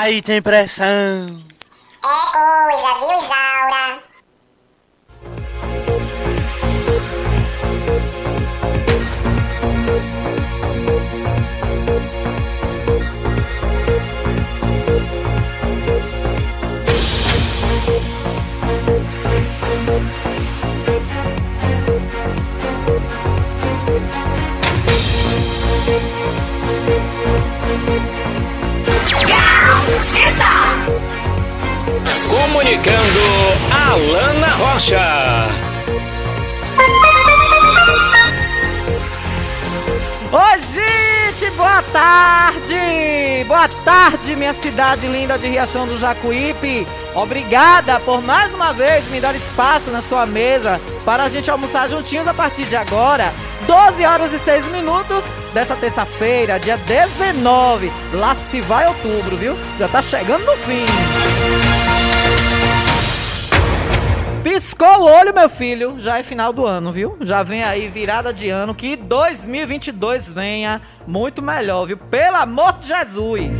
[0.00, 0.86] Aí tem pressão.
[0.86, 4.08] É coisa, viu, Isaura?
[32.28, 33.24] Comunicando
[33.70, 35.48] Alana Rocha.
[40.30, 41.07] Oi,
[41.38, 43.44] gente, boa tarde!
[43.46, 46.86] Boa tarde, minha cidade linda de Riachão do Jacuípe.
[47.14, 51.88] Obrigada por mais uma vez me dar espaço na sua mesa para a gente almoçar
[51.88, 53.32] juntinhos a partir de agora.
[53.66, 57.92] 12 horas e 6 minutos dessa terça-feira, dia 19.
[58.14, 59.56] Lá se vai outubro, viu?
[59.78, 60.84] Já tá chegando no fim.
[64.42, 65.96] Piscou o olho, meu filho.
[65.98, 67.16] Já é final do ano, viu?
[67.20, 68.74] Já vem aí virada de ano.
[68.74, 71.96] Que 2022 venha muito melhor, viu?
[71.96, 73.56] Pelo amor de Jesus.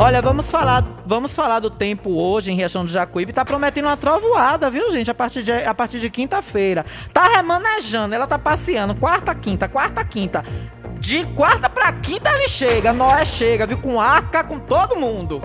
[0.00, 3.32] Olha, vamos falar, vamos falar do tempo hoje em Riachão do Jacuípe.
[3.32, 5.10] Tá prometendo uma trovoada, viu, gente?
[5.10, 6.84] A partir de, a partir de quinta-feira.
[7.12, 8.94] Tá remanejando, ela tá passeando.
[8.94, 10.44] Quarta, quinta, quarta, quinta.
[11.00, 12.92] De quarta pra quinta ele chega.
[12.92, 13.78] Noé chega, viu?
[13.78, 15.40] Com arca, com todo mundo.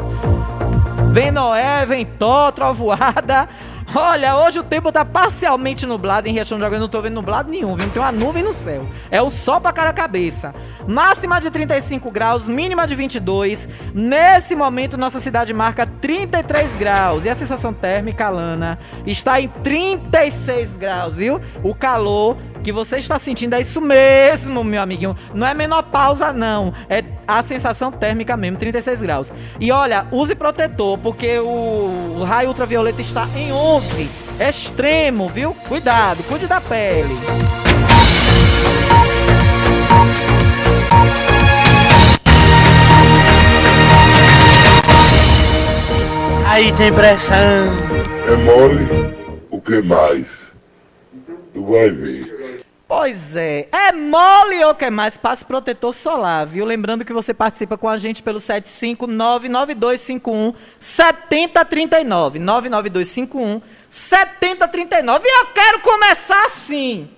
[1.14, 3.48] Vem Noé, vem Tó, trovoada.
[3.96, 6.78] Olha, hoje o tempo tá parcialmente nublado em Riachão Jacuípe.
[6.78, 7.88] Eu não tô vendo nublado nenhum, viu?
[7.92, 8.88] Tem uma nuvem no céu.
[9.12, 10.56] É o sol pra cada cabeça.
[10.88, 13.70] Máxima de 35 graus, mínima de 22.
[13.94, 17.26] Nesse momento, nossa cidade marca 33 graus.
[17.26, 21.40] E a sensação térmica, Lana, está em 36 graus, viu?
[21.62, 25.16] O calor que você está sentindo é isso mesmo, meu amiguinho.
[25.34, 26.74] Não é menopausa, não.
[26.90, 29.32] É a sensação térmica mesmo, 36 graus.
[29.60, 34.10] E olha, use protetor, porque o, raio ultravioleta está em 11.
[34.40, 35.54] É extremo, viu?
[35.68, 37.14] Cuidado, cuide da pele.
[46.48, 47.36] Aí tem pressão.
[48.28, 49.16] É mole?
[49.50, 50.54] O que mais?
[51.54, 52.33] Tu vai ver.
[52.96, 55.18] Pois é, é mole ou que mais?
[55.18, 56.64] Passe protetor solar, viu?
[56.64, 62.38] Lembrando que você participa com a gente pelo 7599251 7039.
[62.38, 63.60] 99251
[63.90, 65.28] 7039.
[65.28, 67.10] E eu quero começar assim.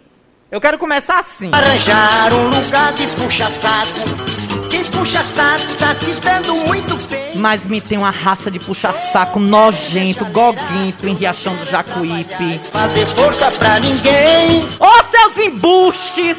[0.49, 1.51] Eu quero começar assim.
[1.53, 4.64] Arranjar um lugar de puxa-saco.
[4.95, 7.35] Puxa-saco tá se dando muito bem.
[7.35, 12.61] Mas me tem uma raça de puxa-saco nojento, goguento em Riachão do Jacuípe.
[12.71, 14.67] Fazer força pra ninguém.
[14.79, 16.37] Ô seus embustes!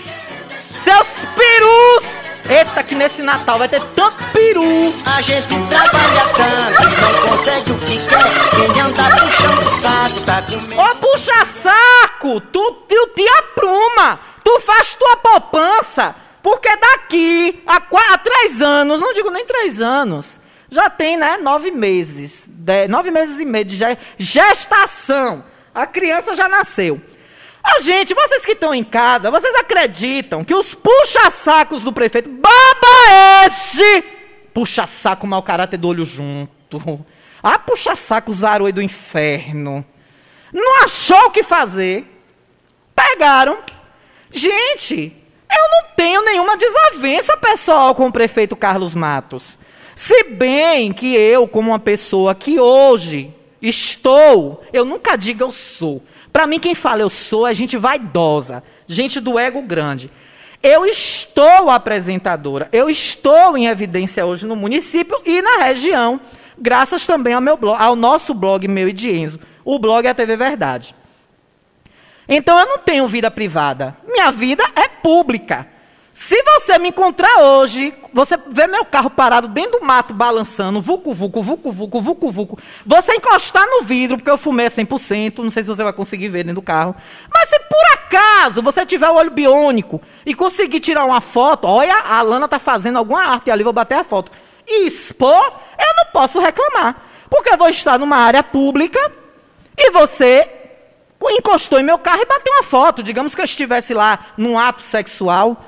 [0.83, 2.05] Seus perus!
[2.49, 4.95] Eita, que nesse Natal vai ter tanto peru!
[5.05, 8.31] A gente trabalha tanto, não consegue o que quer.
[8.51, 10.81] Quem anda puxando o saco tá com medo.
[10.81, 12.41] Ô puxa-saco!
[12.41, 14.19] Tu, tu te apruma!
[14.43, 16.15] Tu faz tua poupança!
[16.47, 20.41] Porque daqui a, qua- a três anos, não digo nem três anos,
[20.71, 22.49] já tem, né, nove meses.
[22.89, 25.45] nove meses e meio de ge- gestação.
[25.75, 27.01] A criança já nasceu.
[27.67, 33.45] Ô, gente, vocês que estão em casa, vocês acreditam que os puxa-sacos do prefeito Baba
[33.45, 34.05] este
[34.55, 37.05] puxa-saco mau caráter do olho junto.
[37.43, 39.85] Ah, puxa-saco zaroi do inferno.
[40.53, 42.07] Não achou o que fazer?
[42.95, 43.59] Pegaram.
[44.31, 45.13] Gente,
[45.51, 49.59] eu não tenho nenhuma desavença pessoal com o prefeito Carlos Matos.
[49.95, 56.03] Se bem que eu, como uma pessoa que hoje estou, eu nunca digo eu sou.
[56.33, 60.11] Para mim, quem fala eu sou é gente vaidosa, gente do ego grande.
[60.63, 66.21] Eu estou apresentadora, eu estou em evidência hoje no município e na região,
[66.59, 70.09] graças também ao, meu blog, ao nosso blog, meu e de Enzo, o blog e
[70.09, 70.95] a TV Verdade.
[72.29, 73.97] Então eu não tenho vida privada.
[74.07, 75.67] Minha vida é pública.
[76.19, 81.13] Se você me encontrar hoje, você vê meu carro parado dentro do mato balançando, vucu,
[81.13, 82.59] vucu, vucu, vucu, vucu, vucu.
[82.87, 86.43] Você encostar no vidro, porque eu fumei 100%, não sei se você vai conseguir ver
[86.43, 86.97] dentro do carro.
[87.33, 91.95] Mas se por acaso você tiver o olho biônico e conseguir tirar uma foto, olha,
[91.95, 94.33] a Lana tá fazendo alguma arte ali, vou bater a foto.
[94.67, 96.97] E expor, eu não posso reclamar.
[97.29, 99.13] Porque eu vou estar numa área pública
[99.77, 100.51] e você
[101.31, 103.03] encostou em meu carro e bateu uma foto.
[103.03, 105.65] Digamos que eu estivesse lá num ato sexual.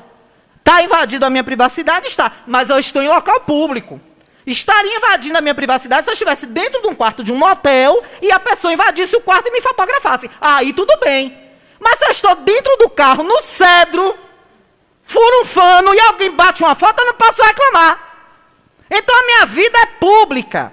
[0.58, 2.06] Está invadindo a minha privacidade?
[2.06, 2.30] Está.
[2.46, 4.00] Mas eu estou em local público.
[4.46, 8.02] Estaria invadindo a minha privacidade se eu estivesse dentro de um quarto de um motel
[8.22, 10.30] e a pessoa invadisse o quarto e me fotografasse.
[10.40, 11.36] Aí tudo bem.
[11.78, 14.16] Mas se eu estou dentro do carro, no cedro,
[15.02, 17.98] furunfando e alguém bate uma foto, eu não posso reclamar.
[18.90, 20.72] Então a minha vida é pública.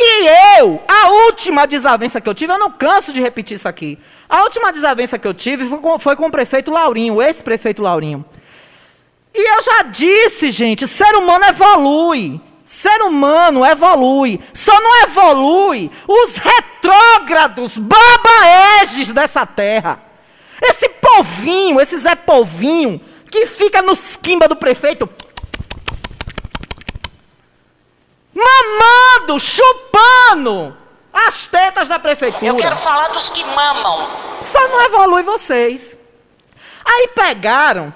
[0.00, 3.98] E eu, a última desavença que eu tive, eu não canso de repetir isso aqui.
[4.28, 7.82] A última desavença que eu tive foi com, foi com o prefeito Laurinho, o ex-prefeito
[7.82, 8.24] Laurinho.
[9.34, 12.40] E eu já disse, gente, ser humano evolui.
[12.62, 14.40] Ser humano evolui.
[14.54, 20.00] Só não evolui os retrógrados, babaeges dessa terra.
[20.62, 25.08] Esse povinho, esse Zé Povinho, que fica nos quimba do prefeito.
[28.38, 30.76] Mamando, chupando
[31.12, 32.46] as tetas da prefeitura.
[32.46, 34.08] Eu quero falar dos que mamam.
[34.42, 35.98] Só não evolui vocês.
[36.84, 37.92] Aí pegaram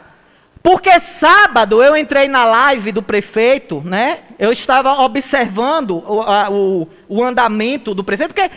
[0.62, 4.20] porque sábado eu entrei na live do prefeito, né?
[4.38, 8.50] Eu estava observando o, a, o, o andamento do prefeito, porque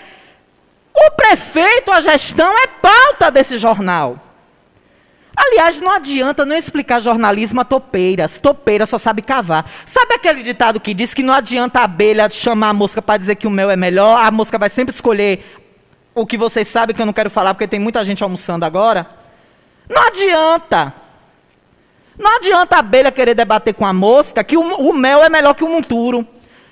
[0.93, 4.19] o prefeito, a gestão é pauta desse jornal.
[5.35, 8.37] Aliás, não adianta não explicar jornalismo a topeiras.
[8.37, 9.69] Topeira só sabe cavar.
[9.85, 13.35] Sabe aquele ditado que diz que não adianta a abelha chamar a mosca para dizer
[13.35, 14.23] que o mel é melhor?
[14.23, 15.43] A mosca vai sempre escolher
[16.13, 19.09] o que vocês sabem que eu não quero falar porque tem muita gente almoçando agora?
[19.89, 20.93] Não adianta.
[22.17, 25.53] Não adianta a abelha querer debater com a mosca que o, o mel é melhor
[25.53, 26.25] que o monturo.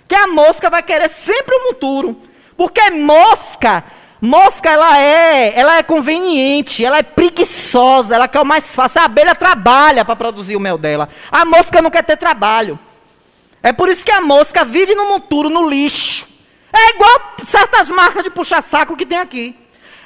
[0.07, 2.17] Que a mosca vai querer sempre o monturo.
[2.55, 3.83] Porque mosca,
[4.23, 9.01] mosca ela é, ela é conveniente, ela é preguiçosa, ela quer o mais fácil.
[9.01, 11.09] A abelha trabalha para produzir o mel dela.
[11.29, 12.79] A mosca não quer ter trabalho.
[13.61, 16.27] É por isso que a mosca vive no monturo, no lixo.
[16.71, 19.57] É igual certas marcas de puxa-saco que tem aqui.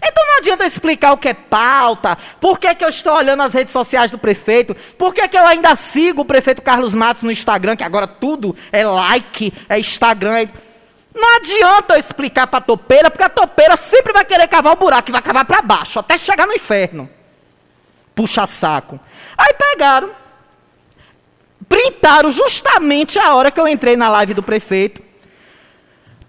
[0.04, 3.54] Então não adianta explicar o que é pauta, por que, que eu estou olhando as
[3.54, 7.32] redes sociais do prefeito, por que, que eu ainda sigo o prefeito Carlos Matos no
[7.32, 10.42] Instagram, que agora tudo é like, é Instagram.
[10.42, 10.67] É...
[11.18, 14.78] Não adianta eu explicar para a topeira, porque a topeira sempre vai querer cavar o
[14.78, 17.10] buraco, e vai cavar para baixo, até chegar no inferno.
[18.14, 19.00] Puxa saco.
[19.36, 20.12] Aí pegaram,
[21.68, 25.02] printaram justamente a hora que eu entrei na live do prefeito,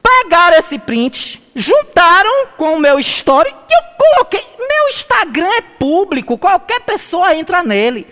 [0.02, 4.46] pegaram esse print, juntaram com o meu story e eu coloquei.
[4.58, 8.06] Meu Instagram é público, qualquer pessoa entra nele.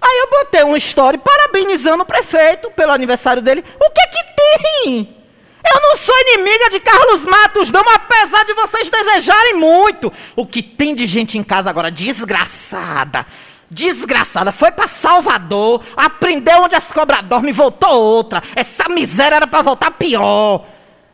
[0.00, 3.64] Aí eu botei um story parabenizando o prefeito pelo aniversário dele.
[3.80, 5.25] O que é que tem?
[5.68, 10.12] Eu não sou inimiga de Carlos Matos, não, apesar de vocês desejarem muito.
[10.34, 13.26] O que tem de gente em casa agora, desgraçada.
[13.68, 18.40] Desgraçada, foi para Salvador, aprendeu onde as cobras dormem e voltou outra.
[18.54, 20.64] Essa miséria era para voltar pior.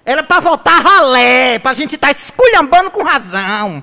[0.04, 3.82] Era para voltar ralé, para a gente estar tá esculhambando com razão.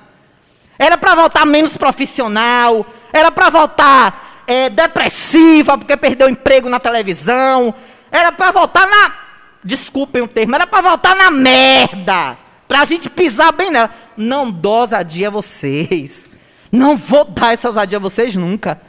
[0.78, 2.86] Era para voltar menos profissional.
[3.12, 7.74] Era para voltar é, depressiva, porque perdeu emprego na televisão.
[8.10, 9.19] Era para voltar na.
[9.62, 12.38] Desculpem o termo, era para voltar na merda.
[12.66, 13.90] Para a gente pisar bem nela.
[14.16, 16.30] Não dou ousadia a vocês.
[16.70, 18.80] Não vou dar essa ousadia a vocês nunca.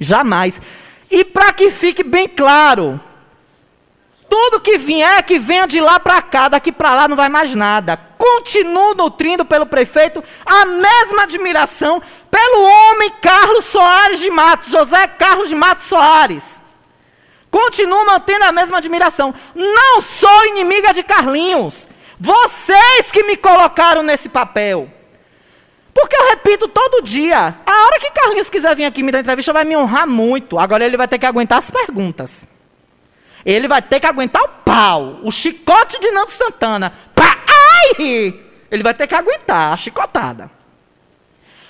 [0.00, 0.60] Jamais.
[1.10, 3.00] E para que fique bem claro,
[4.28, 7.54] tudo que vier, que venha de lá para cá, daqui para lá não vai mais
[7.54, 7.96] nada.
[8.16, 12.00] Continuo nutrindo pelo prefeito a mesma admiração
[12.30, 16.59] pelo homem Carlos Soares de Matos, José Carlos de Matos Soares.
[17.50, 19.34] Continuo mantendo a mesma admiração.
[19.54, 21.88] Não sou inimiga de Carlinhos.
[22.18, 24.88] Vocês que me colocaram nesse papel.
[25.92, 27.56] Porque eu repito todo dia.
[27.66, 30.58] A hora que Carlinhos quiser vir aqui me dar entrevista, vai me honrar muito.
[30.58, 32.46] Agora ele vai ter que aguentar as perguntas.
[33.44, 36.92] Ele vai ter que aguentar o pau, o chicote de Nando Santana.
[37.14, 37.38] Pá,
[37.98, 38.38] ai!
[38.70, 40.50] Ele vai ter que aguentar a chicotada.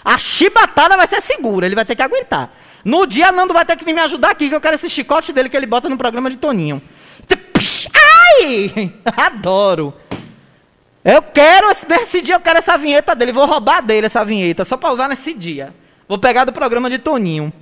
[0.04, 2.50] A chibatada vai ser segura, ele vai ter que aguentar.
[2.84, 5.48] No dia, Nando vai ter que me ajudar aqui, que eu quero esse chicote dele
[5.48, 6.80] que ele bota no programa de Toninho.
[8.40, 8.92] Ai!
[9.16, 9.94] Adoro.
[11.04, 14.76] Eu quero, nesse dia eu quero essa vinheta dele, vou roubar dele essa vinheta, só
[14.76, 15.74] para usar nesse dia.
[16.06, 17.52] Vou pegar do programa de Toninho.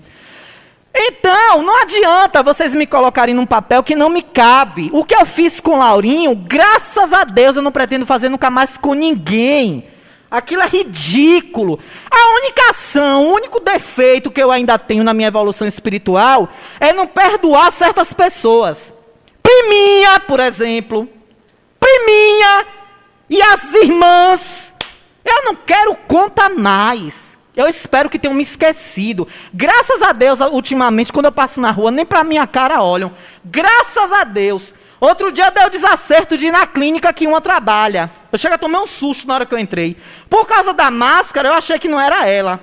[0.94, 4.90] Então, não adianta vocês me colocarem num papel que não me cabe.
[4.92, 8.50] O que eu fiz com o Laurinho, graças a Deus, eu não pretendo fazer nunca
[8.50, 9.86] mais com ninguém.
[10.30, 11.78] Aquilo é ridículo.
[12.10, 16.92] A única ação, o único defeito que eu ainda tenho na minha evolução espiritual é
[16.92, 18.92] não perdoar certas pessoas.
[19.42, 21.08] Priminha, por exemplo.
[21.80, 22.66] Priminha
[23.30, 24.74] e as irmãs.
[25.24, 27.38] Eu não quero conta mais.
[27.56, 29.26] Eu espero que tenham me esquecido.
[29.52, 33.10] Graças a Deus, ultimamente, quando eu passo na rua, nem pra minha cara olham.
[33.44, 34.74] Graças a Deus.
[35.00, 38.10] Outro dia deu desacerto de ir na clínica que uma trabalha.
[38.32, 39.96] Eu cheguei a tomar um susto na hora que eu entrei.
[40.28, 42.60] Por causa da máscara, eu achei que não era ela.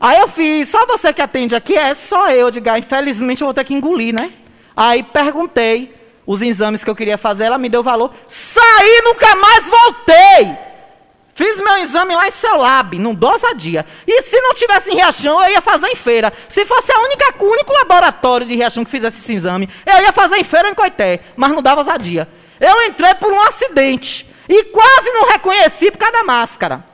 [0.00, 1.76] Aí eu fiz, só você que atende aqui?
[1.76, 2.50] É, só eu.
[2.50, 4.32] Diga, ah, infelizmente eu vou ter que engolir, né?
[4.76, 5.94] Aí perguntei
[6.26, 8.12] os exames que eu queria fazer, ela me deu valor.
[8.26, 10.58] Saí, nunca mais voltei.
[11.38, 13.16] Fiz meu exame lá em seu lab, num
[13.56, 13.86] dia.
[14.04, 16.32] E se não tivesse em Riachão, eu ia fazer em feira.
[16.48, 20.10] Se fosse a única, o único laboratório de Riachão que fizesse esse exame, eu ia
[20.10, 22.28] fazer em feira em Coité, mas não dava ousadia.
[22.58, 26.84] Eu entrei por um acidente e quase não reconheci por causa da máscara.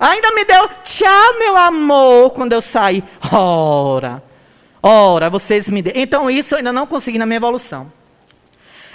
[0.00, 3.04] Ainda me deu tchau, meu amor, quando eu saí.
[3.30, 4.22] Ora,
[4.82, 6.00] ora, vocês me deram.
[6.00, 7.92] Então isso eu ainda não consegui na minha evolução.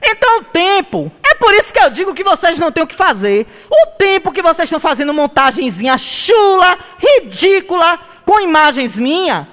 [0.02, 2.96] Então o tempo, é por isso que eu digo que vocês não têm o que
[2.96, 3.48] fazer.
[3.70, 9.46] O tempo que vocês estão fazendo montagenzinha chula, ridícula, com imagens minhas.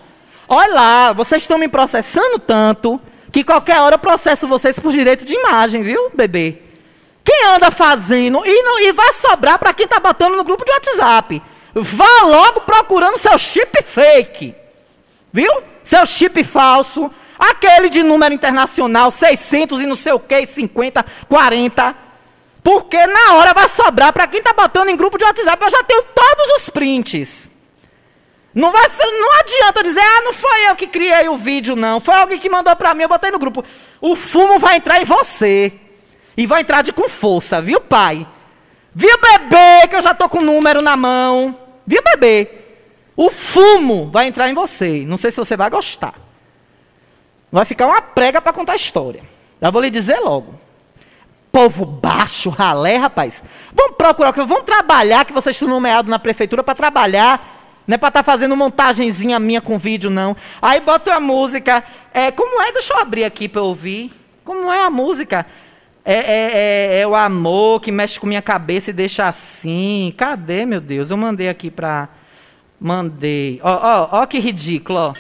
[0.49, 3.01] Olha lá, vocês estão me processando tanto
[3.33, 6.59] que qualquer hora eu processo vocês por direito de imagem, viu, bebê?
[7.25, 10.71] Quem anda fazendo e, não, e vai sobrar para quem está botando no grupo de
[10.71, 11.43] WhatsApp.
[11.75, 14.55] Vá logo procurando seu chip fake.
[15.33, 15.51] Viu?
[15.83, 21.97] Seu chip falso Aquele de número internacional, 600 e não sei o que, 50, 40.
[22.63, 25.63] Porque na hora vai sobrar para quem está botando em grupo de WhatsApp.
[25.63, 27.51] Eu já tenho todos os prints.
[28.53, 28.89] Não, vai,
[29.21, 32.01] não adianta dizer, ah, não foi eu que criei o vídeo, não.
[32.01, 33.63] Foi alguém que mandou para mim, eu botei no grupo.
[34.01, 35.73] O fumo vai entrar em você.
[36.37, 38.27] E vai entrar de com força, viu, pai?
[38.95, 41.57] Viu, bebê, que eu já tô com o número na mão.
[41.87, 42.51] Viu, bebê?
[43.15, 45.05] O fumo vai entrar em você.
[45.07, 46.15] Não sei se você vai gostar.
[47.57, 49.23] Vai ficar uma prega para contar a história.
[49.63, 50.61] Já vou lhe dizer logo.
[51.51, 53.43] Povo baixo, ralé, rapaz.
[53.73, 57.81] Vamos procurar, vamos trabalhar, que vocês estão nomeados na prefeitura para trabalhar.
[57.87, 60.37] Não é para estar tá fazendo montagenzinha minha com vídeo, não.
[60.61, 61.83] Aí bota a música.
[62.13, 62.73] É, como é?
[62.73, 64.13] Deixa eu abrir aqui para ouvir.
[64.45, 65.47] Como é a música?
[66.05, 70.13] É, é, é, é, o amor que mexe com minha cabeça e deixa assim.
[70.15, 71.11] Cadê, meu Deus?
[71.11, 72.11] Eu mandei aqui para.
[72.79, 73.59] Mandei.
[73.63, 75.13] Ó, ó, ó que ridículo, ó.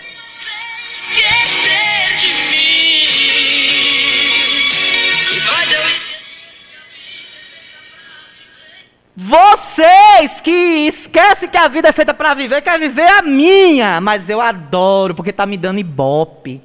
[9.18, 13.98] Vocês que esquecem que a vida é feita para viver, quer viver a minha.
[13.98, 16.62] Mas eu adoro, porque tá me dando ibope.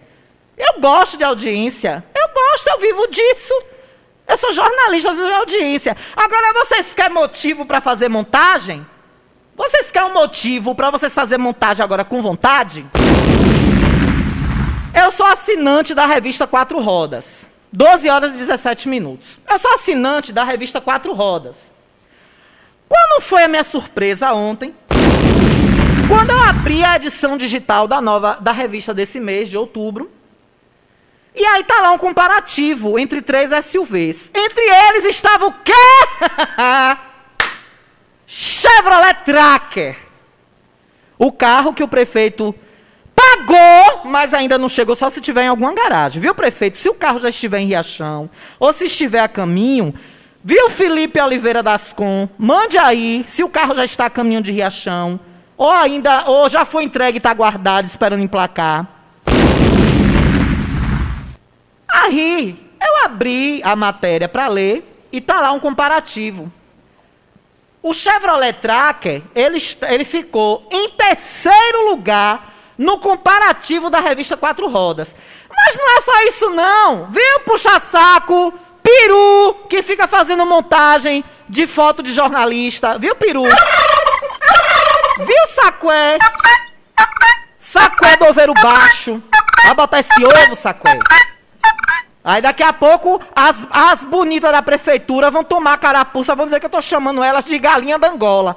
[0.57, 2.03] Eu gosto de audiência.
[2.13, 3.53] Eu gosto, eu vivo disso.
[4.27, 5.95] Eu sou jornalista, eu vivo de audiência.
[6.13, 8.85] Agora, vocês querem motivo para fazer montagem?
[9.55, 12.85] Vocês querem um motivo para vocês fazer montagem agora com vontade?
[14.93, 17.49] Eu sou assinante da revista Quatro Rodas.
[17.71, 19.39] 12 horas e 17 minutos.
[19.49, 21.70] Eu sou assinante da revista Quatro Rodas.
[22.91, 24.75] Quando foi a minha surpresa ontem?
[26.09, 30.11] Quando eu abri a edição digital da nova da revista desse mês de outubro,
[31.33, 34.29] e aí tá lá um comparativo entre três SUVs.
[34.35, 35.71] Entre eles estava o quê?
[38.27, 39.95] Chevrolet Tracker.
[41.17, 42.53] O carro que o prefeito
[43.15, 46.21] pagou, mas ainda não chegou, só se tiver em alguma garagem.
[46.21, 46.77] Viu, prefeito?
[46.77, 48.29] Se o carro já estiver em Riachão,
[48.59, 49.93] ou se estiver a caminho,
[50.43, 52.27] Viu Felipe Oliveira das Com?
[52.37, 55.19] Mande aí, se o carro já está a caminho de Riachão,
[55.55, 58.87] ou ainda, ou já foi entregue e está guardado esperando emplacar.
[61.87, 66.51] Aí, eu abri a matéria para ler e tá lá um comparativo.
[67.83, 75.13] O Chevrolet Tracker, ele, ele ficou em terceiro lugar no comparativo da revista Quatro Rodas.
[75.49, 78.53] Mas não é só isso não, viu, puxa-saco?
[78.83, 82.97] Peru, que fica fazendo montagem de foto de jornalista.
[82.97, 83.43] Viu, Peru?
[83.43, 86.17] Viu, Sacué?
[87.57, 89.21] Sacué do overu baixo.
[89.65, 90.97] Vai botar esse ovo, Sacué.
[92.23, 96.65] Aí daqui a pouco as, as bonitas da prefeitura vão tomar carapuça, vão dizer que
[96.65, 98.55] eu tô chamando elas de galinha da Angola.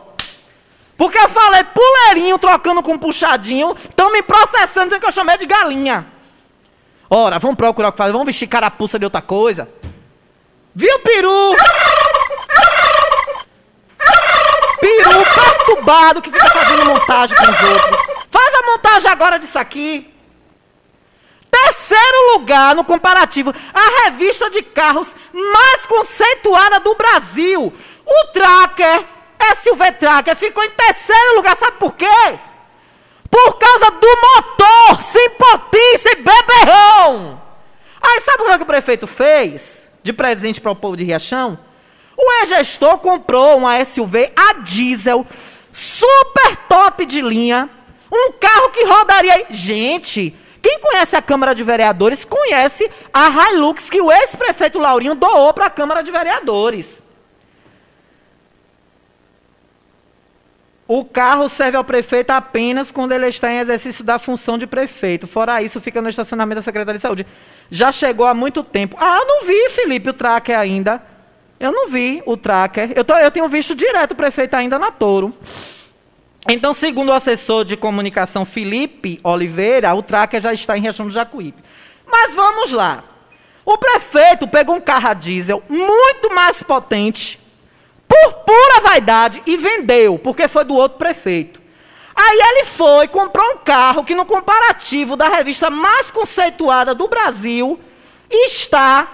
[0.96, 5.46] Porque eu falei puleirinho trocando com puxadinho, estão me processando dizendo que eu chamei de
[5.46, 6.06] galinha.
[7.08, 9.68] Ora, vamos procurar o que fazer, vamos vestir carapuça de outra coisa.
[10.74, 11.54] Viu, peru?
[14.80, 18.00] Peru perturbado que fica fazendo montagem com os outros.
[18.30, 20.12] Faz a montagem agora disso aqui.
[21.50, 27.72] Terceiro lugar no comparativo, a revista de carros mais conceituada do Brasil.
[28.04, 29.04] O Tracker
[29.56, 32.06] SUV Tracker ficou em terceiro lugar, sabe por quê?
[33.30, 37.42] Por causa do motor, sem potência e beberrão.
[38.02, 39.83] Aí sabe o que o prefeito fez?
[40.04, 41.58] De presente para o povo de Riachão?
[42.16, 45.26] O ex-gestor comprou uma SUV a diesel,
[45.72, 47.68] super top de linha,
[48.12, 49.46] um carro que rodaria.
[49.50, 55.52] Gente, quem conhece a Câmara de Vereadores conhece a Hilux que o ex-prefeito Laurinho doou
[55.52, 57.03] para a Câmara de Vereadores.
[60.86, 65.26] O carro serve ao prefeito apenas quando ele está em exercício da função de prefeito.
[65.26, 67.26] Fora isso, fica no estacionamento da Secretaria de Saúde.
[67.70, 68.96] Já chegou há muito tempo.
[69.00, 71.02] Ah, eu não vi, Felipe, o tracker ainda.
[71.58, 72.92] Eu não vi o tracker.
[72.94, 75.32] Eu, tô, eu tenho visto direto o prefeito ainda na Touro.
[76.46, 81.12] Então, segundo o assessor de comunicação Felipe Oliveira, o tracker já está em Riachão do
[81.12, 81.62] Jacuípe.
[82.06, 83.02] Mas vamos lá.
[83.64, 87.40] O prefeito pegou um carro a diesel muito mais potente,
[88.14, 91.60] por pura vaidade, e vendeu, porque foi do outro prefeito.
[92.14, 97.78] Aí ele foi, comprou um carro que, no comparativo da revista mais conceituada do Brasil,
[98.30, 99.08] está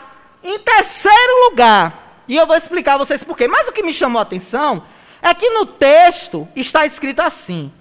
[0.45, 2.25] em terceiro lugar.
[2.29, 3.49] E eu vou explicar a vocês por quê.
[3.49, 4.83] Mas o que me chamou a atenção
[5.23, 7.73] é que no texto está escrito assim: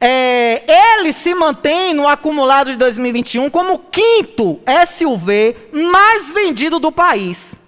[0.00, 0.62] é,
[0.96, 4.60] ele se mantém no acumulado de 2021 como o quinto
[4.96, 7.59] SUV mais vendido do país.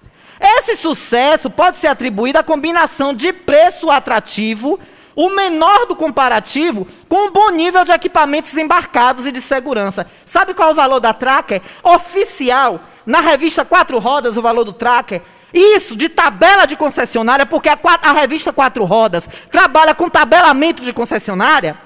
[0.43, 4.79] Esse sucesso pode ser atribuído à combinação de preço atrativo,
[5.15, 10.07] o menor do comparativo, com um bom nível de equipamentos embarcados e de segurança.
[10.25, 11.63] Sabe qual é o valor da Tracker?
[11.83, 15.23] Oficial, na revista Quatro Rodas, o valor do Tracker
[15.53, 20.93] isso, de tabela de concessionária, porque a, a, revista Quatro Rodas trabalha com tabelamento de
[20.93, 21.77] concessionária.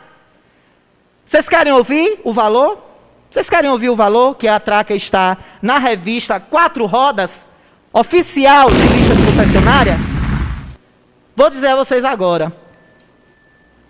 [1.24, 2.78] Vocês querem ouvir o valor?
[3.28, 7.48] Vocês querem ouvir o valor que a Traca está na revista Quatro Rodas,
[7.96, 9.96] oficial de lista de concessionária?
[11.34, 12.52] Vou dizer a vocês agora.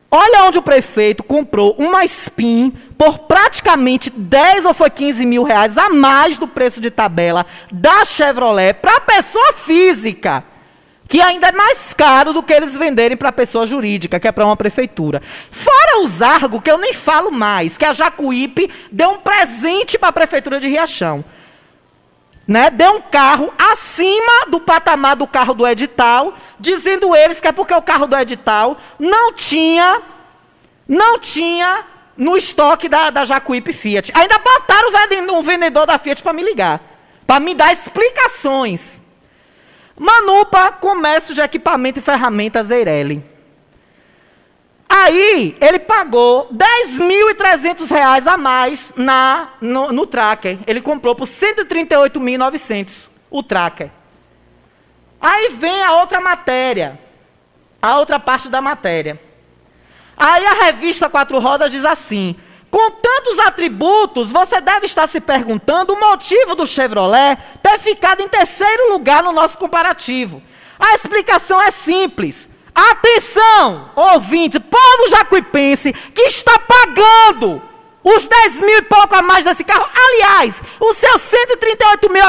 [0.10, 5.78] Olha onde o prefeito comprou uma SPIN por praticamente 10 ou foi 15 mil reais
[5.78, 10.44] a mais do preço de tabela da Chevrolet para pessoa física.
[11.12, 14.32] Que ainda é mais caro do que eles venderem para a pessoa jurídica, que é
[14.32, 15.22] para uma prefeitura.
[15.52, 20.08] Fora os Argo, que eu nem falo mais, que a Jacuípe deu um presente para
[20.08, 21.26] a prefeitura de Riachão
[22.48, 27.52] né, deu um carro acima do patamar do carro do edital, dizendo eles que é
[27.52, 30.02] porque o carro do edital não tinha,
[30.88, 31.86] não tinha
[32.18, 34.12] no estoque da, da Jacuípe Fiat.
[34.14, 34.90] Ainda botaram
[35.38, 36.82] o vendedor da Fiat para me ligar,
[37.26, 39.01] para me dar explicações.
[40.02, 43.24] Manupa, comércio de equipamento e ferramentas Eireli.
[44.90, 50.58] Aí, ele pagou 10.300 reais a mais na, no, no tracker.
[50.66, 53.92] Ele comprou por 138.900 o tracker.
[55.22, 57.00] Aí vem a outra matéria.
[57.80, 59.22] A outra parte da matéria.
[60.18, 62.36] Aí a revista Quatro Rodas diz assim:
[62.72, 68.30] com tantos atributos, você deve estar se perguntando o motivo do Chevrolet ter ficado em
[68.30, 70.42] terceiro lugar no nosso comparativo.
[70.80, 72.50] A explicação é simples.
[72.74, 77.62] Atenção, ouvinte, povo jacuipense que está pagando
[78.02, 79.88] os 10 mil e pouco a mais desse carro.
[79.94, 82.24] Aliás, os seus 138 mil,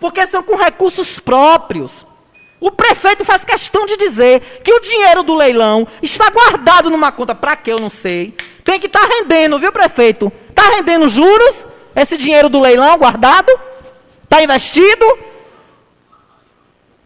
[0.00, 2.06] porque são com recursos próprios.
[2.58, 7.34] O prefeito faz questão de dizer que o dinheiro do leilão está guardado numa conta.
[7.34, 8.34] Para que eu não sei.
[8.64, 10.32] Tem que estar tá rendendo, viu, prefeito?
[10.48, 11.66] Está rendendo juros?
[11.94, 13.52] Esse dinheiro do leilão guardado?
[14.24, 15.06] Está investido?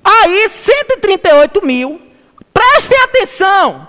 [0.05, 2.07] Aí, 138 mil
[2.57, 3.87] Prestem atenção.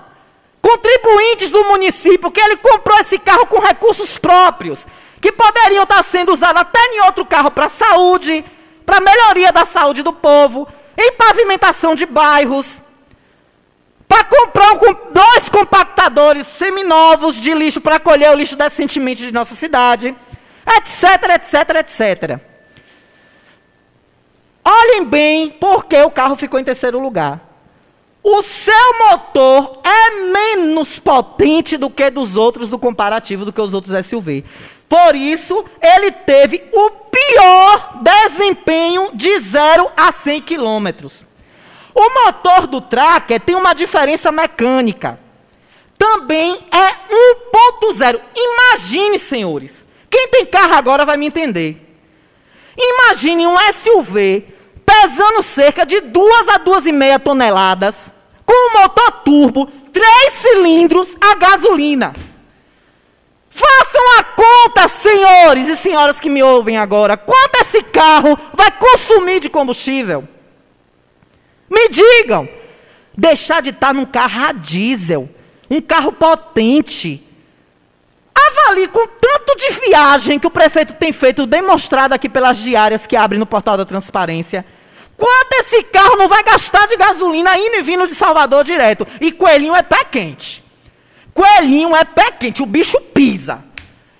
[0.61, 4.85] Contribuintes do município, que ele comprou esse carro com recursos próprios,
[5.21, 8.43] que poderiam estar sendo usados até em outro carro para saúde,
[8.85, 12.81] para melhoria da saúde do povo, em pavimentação de bairros,
[14.07, 19.53] para comprar um, dois compactadores seminovos de lixo para colher o lixo decentemente de nossa
[19.53, 20.15] cidade,
[20.65, 22.39] etc, etc, etc.
[24.63, 27.41] Olhem bem por que o carro ficou em terceiro lugar.
[28.23, 28.73] O seu
[29.09, 34.43] motor é menos potente do que dos outros, do comparativo do que os outros SUV.
[34.89, 41.26] Por isso, ele teve o pior desempenho de 0 a 100 quilômetros.
[41.99, 45.19] O motor do Tracker tem uma diferença mecânica.
[45.97, 46.89] Também é
[47.51, 48.21] 1.0.
[48.35, 49.83] Imagine, senhores.
[50.07, 51.83] Quem tem carro agora vai me entender.
[52.77, 54.45] Imagine um SUV
[54.85, 58.13] pesando cerca de 2 a 2,5 toneladas,
[58.45, 62.13] com um motor turbo, 3 cilindros a gasolina.
[63.49, 67.17] Façam a conta, senhores e senhoras que me ouvem agora.
[67.17, 70.36] Quanto esse carro vai consumir de combustível?
[71.69, 72.47] Me digam.
[73.17, 75.27] Deixar de estar num carro a diesel,
[75.69, 77.23] um carro potente.
[78.35, 83.15] Avalie com tanto de viagem que o prefeito tem feito, demonstrado aqui pelas diárias que
[83.15, 84.63] abrem no portal da transparência.
[85.17, 89.07] Quanto esse carro não vai gastar de gasolina indo e vindo de Salvador direto?
[89.19, 90.63] E coelhinho é pé quente.
[91.33, 93.63] Coelhinho é pé quente, o bicho pisa.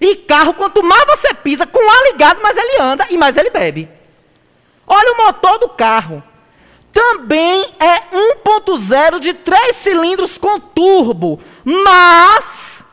[0.02, 3.52] E carro, quanto mais você pisa, com ar ligado, mais ele anda e mais ele
[3.52, 3.88] bebe.
[4.88, 6.24] Olha o motor do carro.
[6.98, 8.00] Também é
[8.44, 11.40] 1.0 de 3 cilindros com turbo.
[11.64, 12.84] Mas,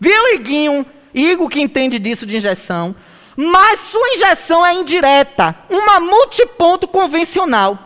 [0.00, 0.86] viu, Iguinho?
[1.12, 2.96] Igor que entende disso de injeção.
[3.36, 7.78] Mas sua injeção é indireta, uma multiponto convencional.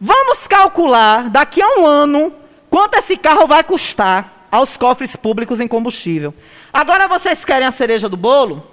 [0.00, 2.32] Vamos calcular daqui a um ano
[2.70, 6.32] quanto esse carro vai custar aos cofres públicos em combustível.
[6.72, 8.64] Agora vocês querem a cereja do bolo?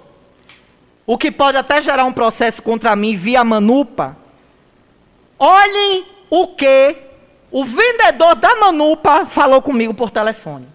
[1.04, 4.21] O que pode até gerar um processo contra mim via Manupa.
[5.44, 6.94] Olhem o que
[7.50, 10.68] o vendedor da Manupa falou comigo por telefone.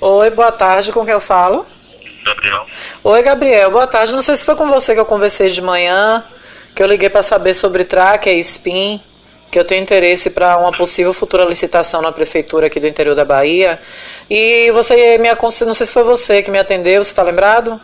[0.00, 1.66] Oi, boa tarde, com quem eu falo?
[2.24, 2.66] Gabriel.
[3.04, 4.14] Oi, Gabriel, boa tarde.
[4.14, 6.24] Não sei se foi com você que eu conversei de manhã,
[6.74, 9.02] que eu liguei para saber sobre tracker e spin,
[9.52, 13.26] que eu tenho interesse para uma possível futura licitação na prefeitura aqui do interior da
[13.26, 13.78] Bahia.
[14.30, 17.78] E você me aconselhou, não sei se foi você que me atendeu, você está lembrado?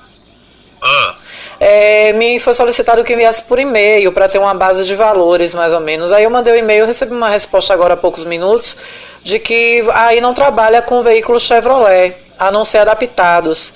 [0.81, 1.17] Ah,
[1.64, 5.72] É, me foi solicitado que enviasse por e-mail para ter uma base de valores, mais
[5.72, 6.11] ou menos.
[6.11, 8.77] Aí eu mandei o e-mail, recebi uma resposta agora há poucos minutos
[9.22, 13.72] de que aí não trabalha com veículos Chevrolet, a não ser adaptados.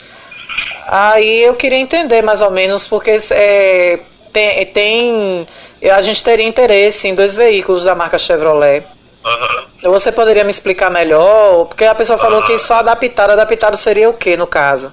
[0.89, 4.01] Aí eu queria entender mais ou menos, porque é,
[4.33, 5.47] tem, tem-
[5.89, 8.85] a gente teria interesse em dois veículos da marca Chevrolet.
[9.25, 9.67] aham.
[9.93, 11.67] Você poderia me explicar melhor?
[11.67, 13.31] Porque a pessoa falou que só adaptado.
[13.31, 14.93] Adaptado seria o que no caso?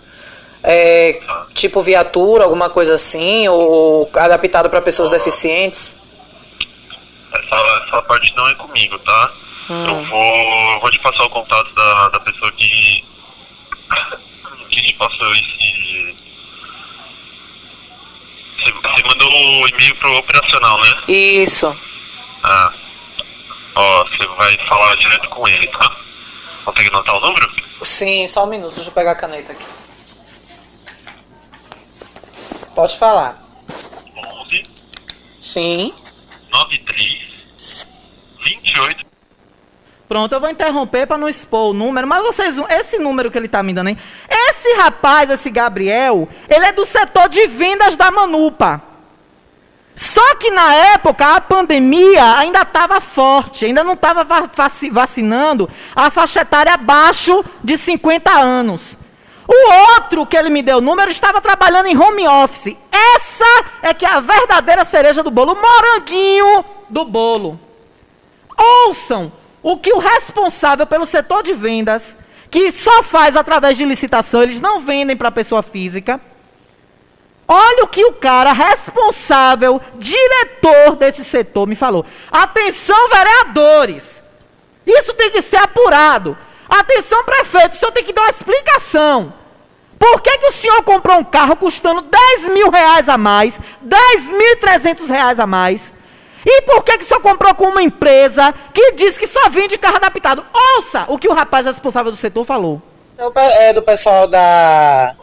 [0.64, 1.20] É,
[1.54, 3.48] tipo viatura, alguma coisa assim?
[3.50, 6.00] Ou adaptado para pessoas deficientes?
[7.34, 9.32] Essa, essa parte não é comigo, tá?
[9.70, 9.88] Hum.
[9.88, 13.04] Eu vou, eu vou te passar o contato da, da pessoa que,
[14.70, 16.16] que te passou esse.
[18.58, 21.04] Você, você mandou o e-mail pro operacional, né?
[21.10, 21.78] Isso.
[22.44, 22.72] Ah.
[23.76, 25.98] Ó, você vai falar direto com ele, tá?
[26.64, 27.52] Consegue anotar o número?
[27.82, 29.66] Sim, só um minuto, deixa eu pegar a caneta aqui.
[32.84, 33.42] Pode falar.
[34.42, 34.64] 11
[35.42, 35.94] Sim.
[36.52, 37.88] 93
[38.44, 39.06] 28
[40.06, 43.46] Pronto, eu vou interromper para não expor o número, mas vocês, esse número que ele
[43.46, 43.98] está me dando aí,
[44.30, 48.82] esse rapaz, esse Gabriel, ele é do setor de vendas da Manupa.
[49.96, 54.28] Só que na época a pandemia ainda estava forte, ainda não estava
[54.92, 58.98] vacinando a faixa etária abaixo de 50 anos.
[59.48, 62.76] O outro que ele me deu o número estava trabalhando em home office.
[62.92, 67.60] Essa é que é a verdadeira cereja do bolo, o moranguinho do bolo.
[68.58, 72.18] Ouçam o que o responsável pelo setor de vendas,
[72.50, 76.22] que só faz através de licitação, eles não vendem para pessoa física.
[77.48, 82.06] Olha o que o cara responsável, diretor desse setor, me falou.
[82.32, 84.24] Atenção, vereadores.
[84.86, 86.38] Isso tem que ser apurado.
[86.80, 89.32] Atenção, prefeito, o senhor tem que dar uma explicação.
[90.00, 95.08] Por que, que o senhor comprou um carro custando 10 mil reais a mais, 10.300
[95.08, 95.94] reais a mais?
[96.44, 99.78] E por que, que o senhor comprou com uma empresa que diz que só vende
[99.78, 100.44] carro adaptado?
[100.76, 102.82] Ouça o que o rapaz responsável do setor falou.
[103.18, 105.16] É É do pessoal da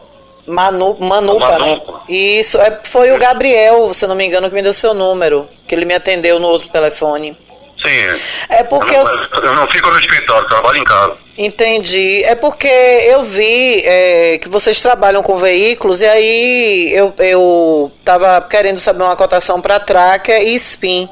[0.47, 1.81] Manu, Manupa, né?
[2.07, 5.75] Isso, é, foi o Gabriel, se não me engano, que me deu seu número, que
[5.75, 7.37] ele me atendeu no outro telefone.
[7.81, 8.21] Sim.
[8.49, 9.05] É porque eu,
[9.43, 11.17] eu não fico no escritório, trabalho em casa.
[11.37, 12.23] Entendi.
[12.23, 18.41] É porque eu vi é, que vocês trabalham com veículos e aí eu, eu tava
[18.41, 21.09] querendo saber uma cotação para tracker e spin.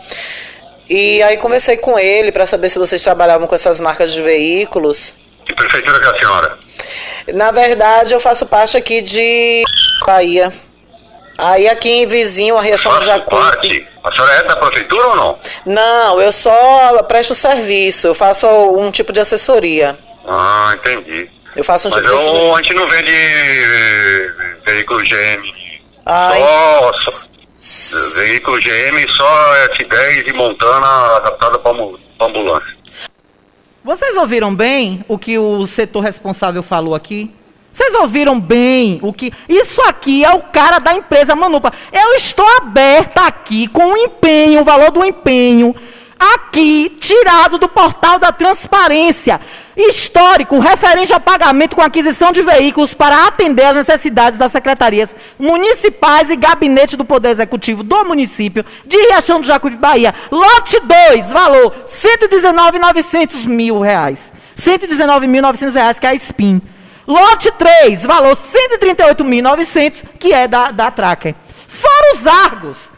[0.90, 5.16] E aí conversei com ele para saber se vocês trabalhavam com essas marcas de veículos.
[5.46, 6.60] Que prefeitura que é a senhora?
[7.34, 9.64] Na verdade, eu faço parte aqui de
[10.06, 10.52] Bahia.
[11.42, 13.30] Aí aqui em vizinho, a Riachão do Jacuípe.
[13.44, 13.88] parte.
[14.04, 15.40] A senhora é da prefeitura ou não?
[15.66, 19.98] Não, eu só presto serviço, eu faço um tipo de assessoria.
[20.28, 21.30] Ah, entendi.
[21.56, 24.32] Eu faço um Mas tipo de eu, a gente não vende eh,
[24.66, 25.54] veículo GM.
[26.06, 26.40] Ai.
[26.40, 27.30] Só, só-
[28.16, 31.72] veículo GM só S10 e Montana adaptada para
[32.22, 32.78] ambulância.
[33.84, 37.32] Vocês ouviram bem o que o setor responsável falou aqui?
[37.80, 39.32] Vocês ouviram bem o que.
[39.48, 41.72] Isso aqui é o cara da empresa Manupa.
[41.94, 45.74] Eu estou aberta aqui com o empenho, o valor do empenho,
[46.20, 49.40] aqui, tirado do portal da transparência.
[49.78, 56.30] Histórico, referente ao pagamento com aquisição de veículos para atender às necessidades das secretarias municipais
[56.30, 60.14] e gabinete do Poder Executivo do município de Riachão do Jacuípe, Bahia.
[60.30, 64.34] Lote 2, valor 119.900 mil reais.
[64.58, 66.62] 119.900 reais, que é a SPIN.
[67.10, 71.34] Lote 3, valor 138.900, que é da, da Tracker.
[71.68, 72.92] Fora os argos.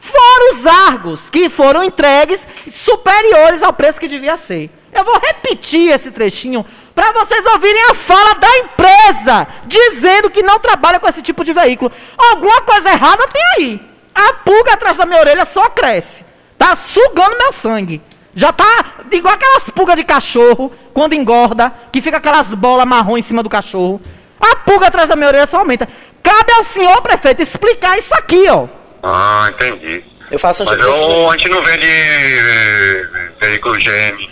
[0.00, 4.70] Fora os argos que foram entregues superiores ao preço que devia ser.
[4.90, 10.58] Eu vou repetir esse trechinho para vocês ouvirem a fala da empresa dizendo que não
[10.58, 11.92] trabalha com esse tipo de veículo.
[12.16, 13.80] Alguma coisa errada tem aí.
[14.14, 16.24] A pulga atrás da minha orelha só cresce.
[16.56, 18.00] Tá sugando meu sangue.
[18.38, 23.22] Já tá igual aquelas pulgas de cachorro, quando engorda, que fica aquelas bolas marrom em
[23.22, 24.00] cima do cachorro.
[24.40, 25.88] A pulga atrás da minha orelha só aumenta.
[26.22, 28.68] Cabe ao senhor prefeito explicar isso aqui, ó.
[29.02, 30.04] Ah, entendi.
[30.30, 33.06] Eu faço um Mas eu, a gente não vende eh,
[33.40, 34.28] veículo GM.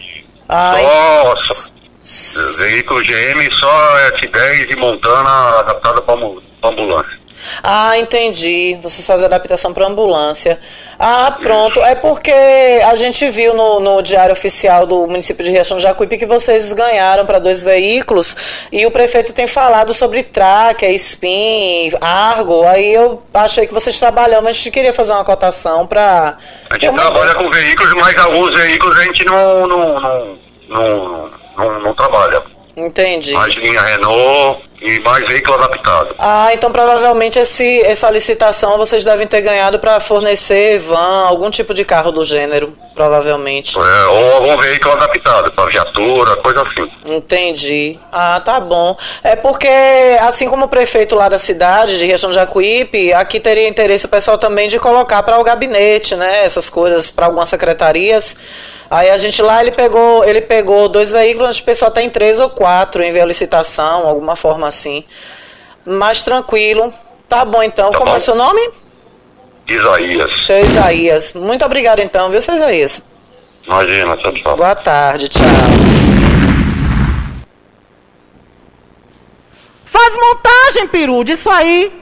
[0.49, 0.83] Ai.
[1.35, 1.55] Só-
[2.59, 6.14] veículo GM só S10 e Montana adaptada para
[6.62, 7.19] ambulância.
[7.63, 8.79] Ah, entendi.
[8.83, 10.59] Vocês fazem adaptação para ambulância.
[10.99, 11.81] Ah, pronto.
[11.83, 16.27] É porque a gente viu no, no Diário Oficial do município de Riachão Jacuípe que
[16.27, 18.37] vocês ganharam para dois veículos
[18.73, 22.65] e o prefeito tem falado sobre tracker, spin, argo.
[22.65, 26.37] Aí eu achei que vocês trabalham, mas a gente queria fazer uma cotação para.
[26.71, 31.81] A gente trabalha com veículos, mas alguns veículos a gente não, não, não, não, não,
[31.81, 32.43] não trabalha.
[32.77, 33.33] Entendi.
[33.33, 36.14] Mais linha Renault e mais veículo adaptado.
[36.18, 41.75] Ah, então provavelmente esse, essa licitação vocês devem ter ganhado para fornecer van, algum tipo
[41.75, 43.77] de carro do gênero, provavelmente.
[43.79, 46.90] É, ou algum veículo adaptado, para viatura, coisa assim.
[47.05, 47.99] Entendi.
[48.12, 48.96] Ah, tá bom.
[49.25, 49.68] É porque,
[50.20, 54.09] assim como o prefeito lá da cidade, de Riachão do Jacuípe, aqui teria interesse o
[54.09, 56.44] pessoal também de colocar para o gabinete, né?
[56.44, 58.37] Essas coisas para algumas secretarias.
[58.90, 62.38] Aí a gente lá, ele pegou, ele pegou dois veículos, o pessoal tá em três
[62.38, 65.05] ou quatro, enviou a licitação, alguma forma assim.
[65.85, 66.92] Mais tranquilo.
[67.29, 67.90] Tá bom então.
[67.90, 68.16] Tá Como bom.
[68.16, 68.61] é seu nome?
[69.68, 70.40] Isaías.
[70.46, 71.33] Seu Isaías.
[71.33, 73.03] Muito obrigado então, viu, seu Isaías?
[73.66, 74.57] Imagina, tchau.
[74.57, 75.44] Boa tarde, tchau.
[79.85, 81.92] Faz montagem, peru, disso aí.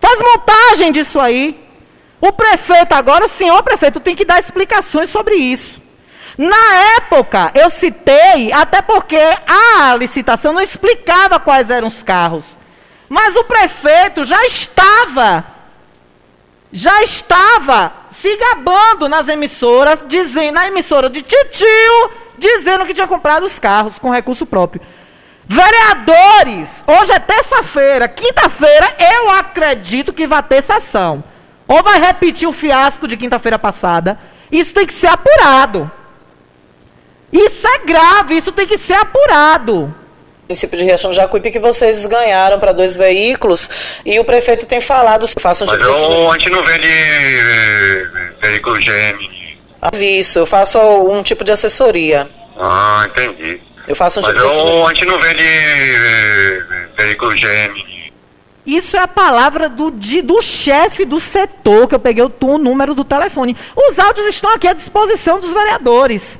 [0.00, 1.61] Faz montagem disso aí.
[2.22, 5.82] O prefeito agora, o senhor prefeito, tem que dar explicações sobre isso.
[6.38, 12.56] Na época, eu citei, até porque a licitação não explicava quais eram os carros.
[13.08, 15.44] Mas o prefeito já estava,
[16.72, 23.42] já estava se gabando nas emissoras, dizendo, na emissora de Titio, dizendo que tinha comprado
[23.42, 24.80] os carros com recurso próprio.
[25.44, 31.31] Vereadores, hoje é terça-feira, quinta-feira, eu acredito que vai ter sessão.
[31.72, 34.18] Ou vai repetir o fiasco de quinta-feira passada.
[34.50, 35.90] Isso tem que ser apurado.
[37.32, 39.94] Isso é grave, isso tem que ser apurado.
[40.46, 43.70] município de Riachão Jacuípe que vocês ganharam para dois veículos
[44.04, 48.06] e o prefeito tem falado façam Mas tipo eu, a gente não vende eh,
[48.42, 49.96] veículo GM.
[49.98, 52.28] isso, eu faço um tipo de assessoria.
[52.58, 53.62] Ah, entendi.
[53.88, 56.62] Eu faço um Mas tipo de eu, a gente não vende eh,
[56.98, 58.01] veículo GM.
[58.64, 62.58] Isso é a palavra do, de- do chefe do setor, que eu peguei o, o
[62.58, 63.56] número do telefone.
[63.74, 66.38] Os áudios estão aqui à disposição dos vereadores.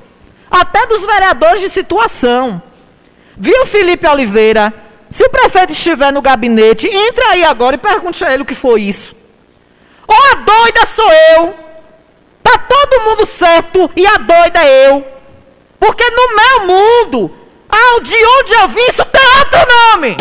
[0.51, 2.63] Até dos vereadores de situação.
[3.37, 4.73] Viu, Felipe Oliveira?
[5.11, 8.55] Se o prefeito estiver no gabinete, entre aí agora e pergunte a ele o que
[8.55, 9.17] foi isso.
[10.07, 11.55] Ou a doida sou eu.
[12.43, 15.07] Tá todo mundo certo e a doida é eu.
[15.81, 17.31] Porque no meu mundo,
[17.69, 19.61] ah, de onde eu vim, isso tem outro
[19.97, 20.17] nome.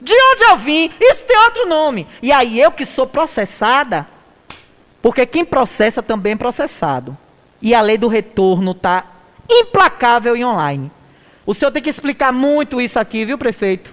[0.00, 2.06] De onde eu vim, isso tem outro nome.
[2.22, 4.06] E aí eu que sou processada,
[5.02, 7.16] porque quem processa também é processado.
[7.60, 9.04] E a lei do retorno está
[9.48, 10.90] implacável e online.
[11.44, 13.92] O senhor tem que explicar muito isso aqui, viu, prefeito?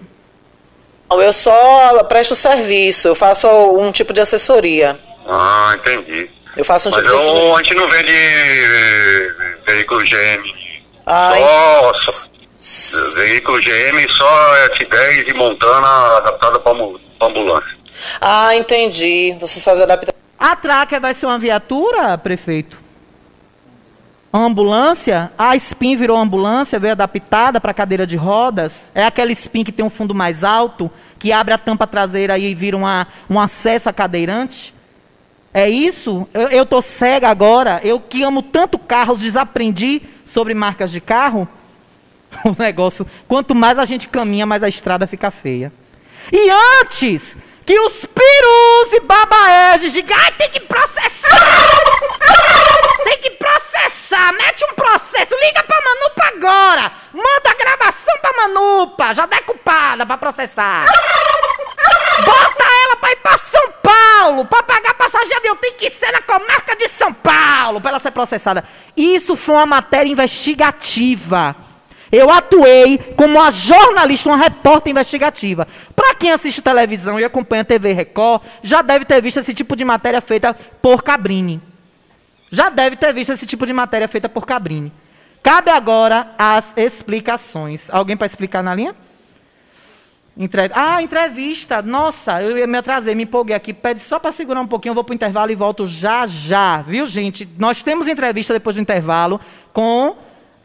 [1.09, 4.99] Eu só presto serviço, eu faço um tipo de assessoria.
[5.25, 6.29] Ah, entendi.
[6.55, 9.29] Eu faço um Mas tipo eu, a gente não vende eh,
[9.65, 10.53] veículo GM.
[11.05, 11.39] Ai.
[11.39, 12.29] Nossa,
[13.15, 16.71] veículo GM só S10 e Montana adaptada para
[17.21, 17.77] ambulância.
[18.21, 19.35] Ah, entendi.
[19.39, 20.15] Vocês fazem adaptação.
[20.37, 22.79] A Tracker vai ser uma viatura, prefeito?
[24.31, 25.31] Uma ambulância?
[25.37, 28.91] A Spin virou ambulância, veio adaptada para cadeira de rodas.
[28.93, 32.53] É aquela Spin que tem um fundo mais alto, que abre a tampa traseira e
[32.53, 34.75] vira uma, um acesso a cadeirante.
[35.53, 36.27] É isso?
[36.33, 37.79] Eu, eu tô cega agora.
[37.83, 41.47] Eu que amo tanto carros, desaprendi sobre marcas de carro.
[42.45, 45.71] O negócio, quanto mais a gente caminha, mais a estrada fica feia.
[46.31, 46.49] E
[46.81, 51.77] antes que os perus e babaés digam, ai, tem que processar!
[53.03, 54.31] tem que processar!
[54.33, 56.91] Mete um processo, liga pra Manupa agora!
[57.13, 60.85] Manda a gravação pra Manupa, já decupada pra processar!
[62.25, 66.11] Bota ela pra ir pra São Paulo, pra pagar passagem de avião, tem que ser
[66.11, 68.63] na comarca de São Paulo, pra ela ser processada.
[68.95, 71.55] Isso foi uma matéria investigativa.
[72.11, 75.67] Eu atuei como uma jornalista, uma repórter investigativa.
[75.95, 79.83] Para quem assiste televisão e acompanha TV Record, já deve ter visto esse tipo de
[79.83, 81.61] matéria feita por Cabrini.
[82.49, 84.91] Já deve ter visto esse tipo de matéria feita por Cabrini.
[85.43, 87.89] Cabe agora as explicações.
[87.89, 88.95] Alguém para explicar na linha?
[90.37, 90.69] Entre...
[90.73, 91.81] Ah, entrevista.
[91.81, 93.73] Nossa, eu me atrasei, me empolguei aqui.
[93.73, 96.81] Pede só para segurar um pouquinho, eu vou para o intervalo e volto já já.
[96.81, 97.47] Viu, gente?
[97.57, 99.41] Nós temos entrevista depois do intervalo
[99.73, 100.15] com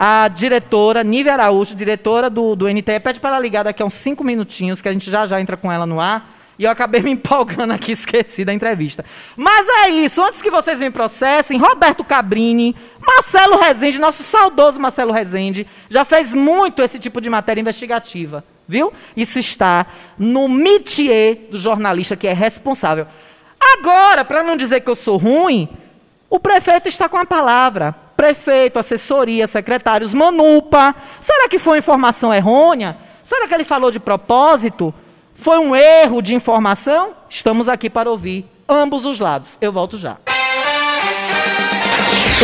[0.05, 3.95] a diretora, Nívia Araújo, diretora do, do NTE, pede para ela ligar daqui a uns
[3.95, 6.29] cinco minutinhos, que a gente já já entra com ela no ar.
[6.59, 9.05] E eu acabei me empolgando aqui, esqueci da entrevista.
[9.37, 15.13] Mas é isso, antes que vocês me processem, Roberto Cabrini, Marcelo Rezende, nosso saudoso Marcelo
[15.13, 18.93] Rezende, já fez muito esse tipo de matéria investigativa, viu?
[19.17, 19.87] Isso está
[20.19, 23.07] no métier do jornalista que é responsável.
[23.79, 25.69] Agora, para não dizer que eu sou ruim,
[26.29, 30.95] o prefeito está com a palavra prefeito, assessoria, secretários, Manupa.
[31.21, 32.97] Será que foi informação errônea?
[33.25, 34.95] Será que ele falou de propósito?
[35.35, 37.15] Foi um erro de informação?
[37.29, 39.57] Estamos aqui para ouvir ambos os lados.
[39.61, 40.17] Eu volto já.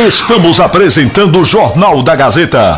[0.07, 2.77] Estamos apresentando o Jornal da Gazeta.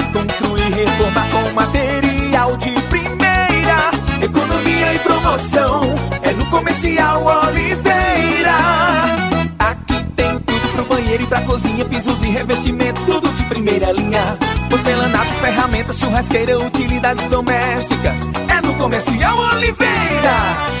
[0.11, 3.91] Construir, reformar com material de primeira.
[4.21, 5.81] Economia e promoção.
[6.21, 8.55] É no Comercial Oliveira.
[9.57, 11.85] Aqui tem tudo pro banheiro e pra cozinha.
[11.85, 14.37] Pisos e revestimentos, tudo de primeira linha.
[14.69, 18.50] Porcelanato, ferramentas, churrasqueira, utilidades domésticas.
[18.75, 19.91] Comercial Oliveira.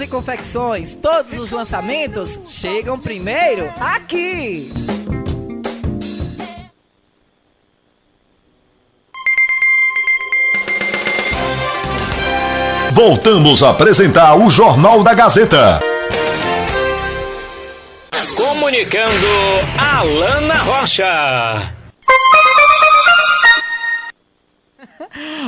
[0.00, 0.94] e Confecções.
[0.94, 4.70] Todos os lançamentos chegam primeiro aqui.
[12.92, 15.80] Voltamos a apresentar o Jornal da Gazeta.
[18.36, 19.26] Comunicando
[19.78, 21.72] Alana Rocha.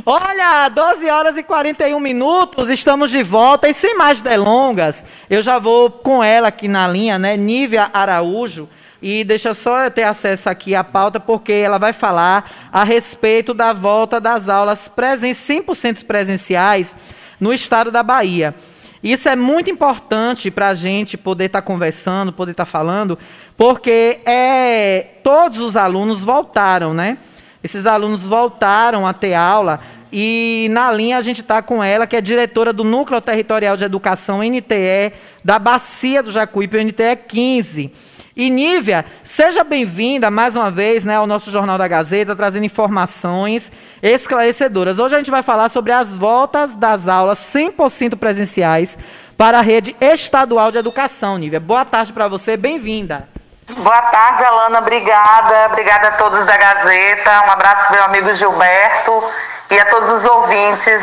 [0.05, 5.61] Olha, 12 horas e 41 minutos, estamos de volta e sem mais delongas, eu já
[5.61, 8.69] vou com ela aqui na linha, né, Nívia Araújo,
[9.01, 13.55] e deixa só eu ter acesso aqui à pauta, porque ela vai falar a respeito
[13.55, 16.95] da volta das aulas presen 100% presenciais
[17.39, 18.55] no estado da Bahia.
[19.03, 23.19] Isso é muito importante para a gente poder estar tá conversando, poder estar tá falando,
[23.57, 27.19] porque é, todos os alunos voltaram, né?
[27.63, 29.81] Esses alunos voltaram a ter aula
[30.13, 33.85] e na linha a gente está com ela, que é diretora do Núcleo Territorial de
[33.85, 37.91] Educação NTE da Bacia do Jacuípe, NTE 15.
[38.35, 43.71] E Nívia, seja bem-vinda mais uma vez né, ao nosso Jornal da Gazeta, trazendo informações
[44.03, 44.99] esclarecedoras.
[44.99, 48.99] Hoje a gente vai falar sobre as voltas das aulas 100% presenciais
[49.37, 51.39] para a rede estadual de educação.
[51.39, 53.32] Nívia, boa tarde para você, bem-vinda.
[53.77, 55.67] Boa tarde, Alana, obrigada.
[55.67, 57.43] Obrigada a todos da Gazeta.
[57.43, 59.33] Um abraço para meu amigo Gilberto
[59.71, 61.03] e a todos os ouvintes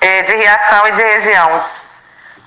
[0.00, 1.60] eh, de Riachão e de região.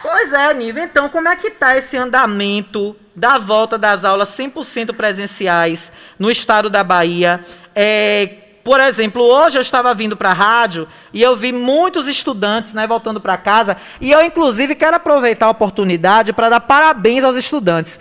[0.01, 0.84] Pois é, Nívia.
[0.84, 6.70] Então, como é que está esse andamento da volta das aulas 100% presenciais no estado
[6.70, 7.43] da Bahia.
[7.76, 8.30] É,
[8.64, 12.86] por exemplo, hoje eu estava vindo para a rádio e eu vi muitos estudantes né,
[12.86, 13.76] voltando para casa.
[13.99, 17.99] E eu, inclusive, quero aproveitar a oportunidade para dar parabéns aos estudantes.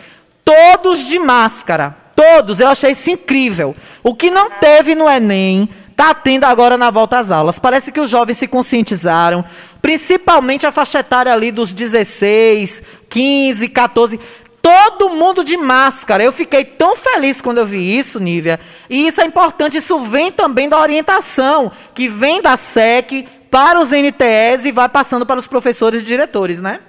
[0.51, 1.97] Todos de máscara.
[2.17, 2.59] Todos.
[2.59, 3.77] Eu achei isso incrível.
[4.03, 7.61] O que não teve no Enem, está tendo agora na volta às aulas.
[7.61, 9.45] Parece que os jovens se conscientizaram,
[9.81, 14.19] principalmente a faixa etária ali dos 16, 15, 14
[14.61, 16.25] todo mundo de máscara.
[16.25, 18.59] Eu fiquei tão feliz quando eu vi isso, Nívia.
[18.91, 23.91] E isso é importante, isso vem também da orientação, que vem da SEC para os
[23.91, 26.81] NTS e vai passando para os professores e diretores, né?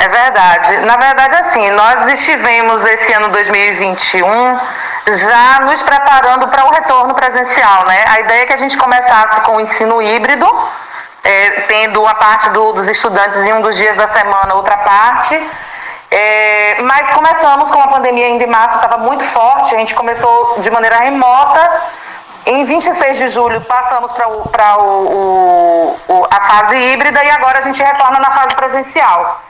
[0.00, 0.76] É verdade.
[0.78, 4.58] Na verdade, assim, nós estivemos esse ano 2021
[5.16, 8.04] já nos preparando para o retorno presencial, né?
[8.08, 10.46] A ideia é que a gente começasse com o ensino híbrido,
[11.24, 15.34] é, tendo uma parte do, dos estudantes em um dos dias da semana, outra parte,
[16.10, 20.60] é, mas começamos com a pandemia ainda em março, estava muito forte, a gente começou
[20.60, 21.82] de maneira remota.
[22.46, 24.24] Em 26 de julho passamos para
[26.30, 29.42] a fase híbrida e agora a gente retorna na fase presencial.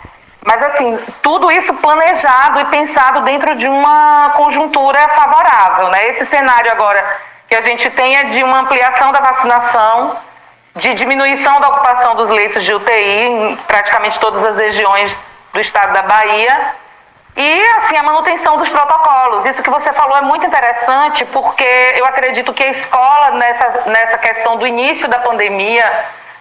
[0.45, 5.89] Mas assim, tudo isso planejado e pensado dentro de uma conjuntura favorável.
[5.89, 6.09] Né?
[6.09, 7.05] Esse cenário agora
[7.49, 10.17] que a gente tem é de uma ampliação da vacinação,
[10.75, 15.23] de diminuição da ocupação dos leitos de UTI em praticamente todas as regiões
[15.53, 16.75] do estado da Bahia.
[17.37, 19.45] E, assim, a manutenção dos protocolos.
[19.45, 24.19] Isso que você falou é muito interessante, porque eu acredito que a escola, nessa, nessa
[24.19, 25.89] questão do início da pandemia,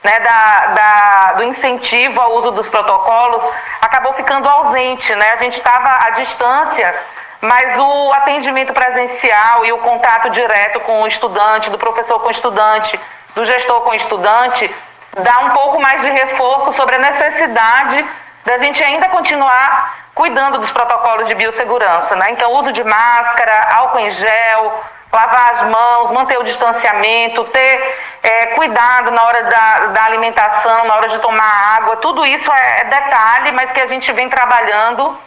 [0.07, 3.43] né, da, da, do incentivo ao uso dos protocolos,
[3.81, 5.13] acabou ficando ausente.
[5.13, 5.31] Né?
[5.33, 6.95] A gente estava à distância,
[7.41, 12.31] mas o atendimento presencial e o contato direto com o estudante, do professor com o
[12.31, 12.97] estudante,
[13.35, 14.73] do gestor com o estudante,
[15.19, 18.05] dá um pouco mais de reforço sobre a necessidade
[18.45, 22.31] da gente ainda continuar cuidando dos protocolos de biossegurança, né?
[22.31, 28.45] Então, uso de máscara, álcool em gel, lavar as mãos, manter o distanciamento, ter é,
[28.47, 32.83] cuidado na hora da, da, alimentação, na hora de tomar água, tudo isso é, é
[32.85, 35.17] detalhe, mas que a gente vem trabalhando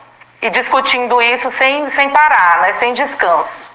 [0.43, 3.71] e discutindo isso sem, sem parar, né, sem descanso.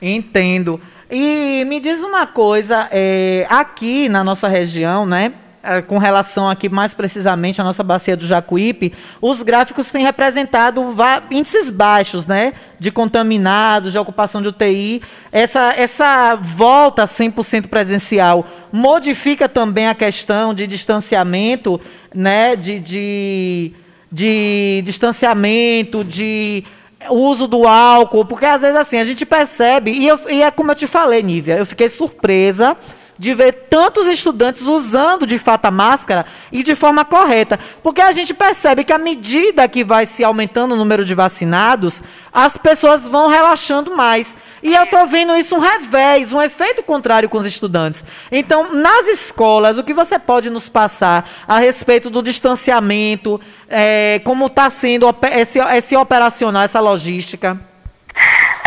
[0.00, 0.80] Entendo.
[1.10, 5.32] E me diz uma coisa, é, aqui na nossa região, né?
[5.62, 10.82] É, com relação aqui mais precisamente à nossa bacia do Jacuípe, os gráficos têm representado
[11.30, 15.02] índices baixos, né, de contaminados, de ocupação de UTI.
[15.30, 21.78] Essa, essa volta 100% presencial modifica também a questão de distanciamento,
[22.14, 23.72] né, de, de,
[24.10, 26.64] de distanciamento, de
[27.10, 30.70] uso do álcool, porque às vezes assim, a gente percebe, e, eu, e é como
[30.70, 32.78] eu te falei, Nívia, eu fiquei surpresa
[33.20, 37.58] de ver tantos estudantes usando de fato a máscara e de forma correta.
[37.82, 42.02] Porque a gente percebe que à medida que vai se aumentando o número de vacinados,
[42.32, 44.34] as pessoas vão relaxando mais.
[44.62, 48.02] E eu estou vendo isso um revés, um efeito contrário com os estudantes.
[48.32, 54.46] Então, nas escolas, o que você pode nos passar a respeito do distanciamento, é, como
[54.46, 57.69] está sendo esse, esse operacional, essa logística?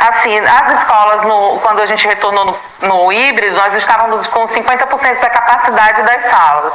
[0.10, 5.20] Assim, as escolas, no, quando a gente retornou no, no híbrido, nós estávamos com 50%
[5.20, 6.74] da capacidade das salas.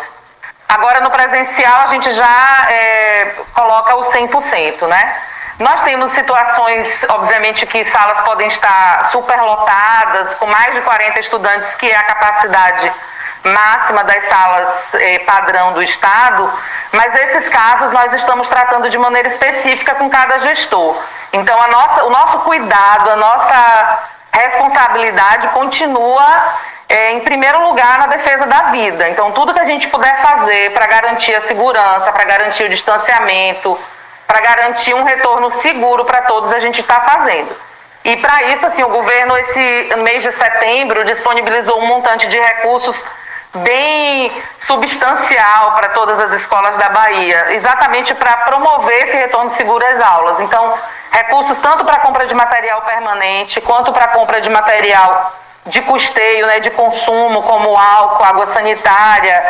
[0.68, 5.22] Agora, no presencial, a gente já é, coloca o 100%, né?
[5.58, 11.86] Nós temos situações, obviamente, que salas podem estar superlotadas, com mais de 40 estudantes, que
[11.86, 12.92] é a capacidade
[13.42, 16.52] máxima das salas eh, padrão do Estado,
[16.92, 20.96] mas esses casos nós estamos tratando de maneira específica com cada gestor.
[21.32, 23.98] Então, a nossa, o nosso cuidado, a nossa
[24.32, 26.54] responsabilidade continua
[26.88, 29.08] é, em primeiro lugar na defesa da vida.
[29.10, 33.78] Então, tudo que a gente puder fazer para garantir a segurança, para garantir o distanciamento,
[34.26, 37.54] para garantir um retorno seguro para todos, a gente está fazendo.
[38.04, 43.04] E para isso, assim, o governo, esse mês de setembro, disponibilizou um montante de recursos
[43.54, 44.30] bem
[44.60, 50.40] substancial para todas as escolas da Bahia, exatamente para promover esse retorno seguro às aulas.
[50.40, 50.74] Então,
[51.10, 55.32] recursos tanto para compra de material permanente, quanto para compra de material
[55.66, 59.44] de custeio, né, de consumo, como álcool, água sanitária,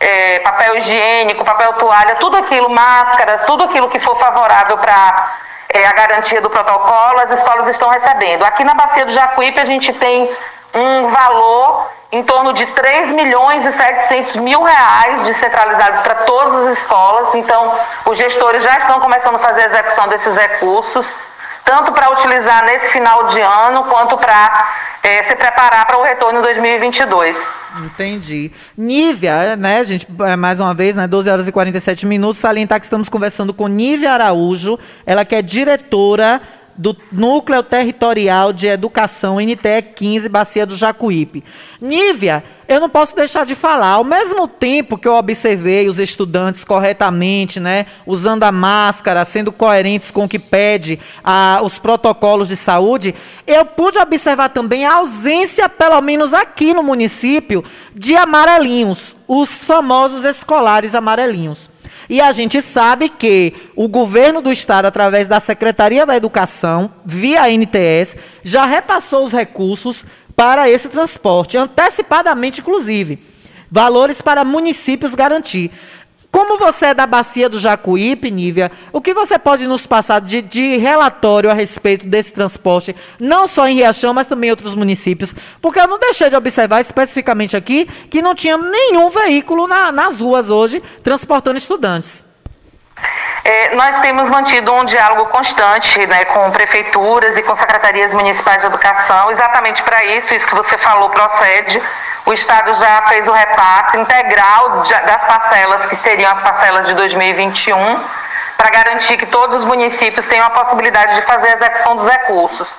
[0.00, 5.30] é, papel higiênico, papel toalha, tudo aquilo, máscaras, tudo aquilo que for favorável para
[5.68, 8.44] é, a garantia do protocolo, as escolas estão recebendo.
[8.44, 10.30] Aqui na Bacia do Jacuípe a gente tem
[10.74, 16.78] um valor em torno de 3 milhões e 700 mil reais descentralizados para todas as
[16.78, 17.34] escolas.
[17.34, 21.16] Então, os gestores já estão começando a fazer a execução desses recursos,
[21.64, 24.68] tanto para utilizar nesse final de ano, quanto para
[25.02, 27.34] é, se preparar para o retorno em 2022.
[27.86, 28.52] Entendi.
[28.76, 32.84] Nívia, né, gente, é, mais uma vez, né, 12 horas e 47 minutos, salientar que
[32.84, 36.42] estamos conversando com Nívia Araújo, ela que é diretora
[36.82, 41.44] do Núcleo Territorial de Educação NTE 15, Bacia do Jacuípe.
[41.80, 46.64] Nívia, eu não posso deixar de falar, ao mesmo tempo que eu observei os estudantes
[46.64, 52.56] corretamente, né, usando a máscara, sendo coerentes com o que pede a, os protocolos de
[52.56, 53.14] saúde,
[53.46, 57.62] eu pude observar também a ausência, pelo menos aqui no município,
[57.94, 61.70] de amarelinhos, os famosos escolares amarelinhos.
[62.12, 67.48] E a gente sabe que o governo do estado, através da Secretaria da Educação, via
[67.48, 70.04] NTS, já repassou os recursos
[70.36, 73.18] para esse transporte, antecipadamente, inclusive.
[73.70, 75.70] Valores para municípios garantir.
[76.32, 80.40] Como você é da bacia do Jacuípe, Nívia, o que você pode nos passar de,
[80.40, 85.34] de, relatório a respeito desse transporte, não só em Riachão, mas também em outros municípios?
[85.60, 90.20] Porque eu não deixei de observar especificamente aqui que não tinha nenhum veículo na, nas
[90.20, 92.24] ruas hoje transportando estudantes.
[93.44, 98.68] É, nós temos mantido um diálogo constante né, com prefeituras e com secretarias municipais de
[98.68, 101.78] educação, exatamente para isso, isso que você falou procede
[102.24, 108.00] o Estado já fez o repasse integral das parcelas, que seriam as parcelas de 2021,
[108.56, 112.78] para garantir que todos os municípios tenham a possibilidade de fazer a execução dos recursos.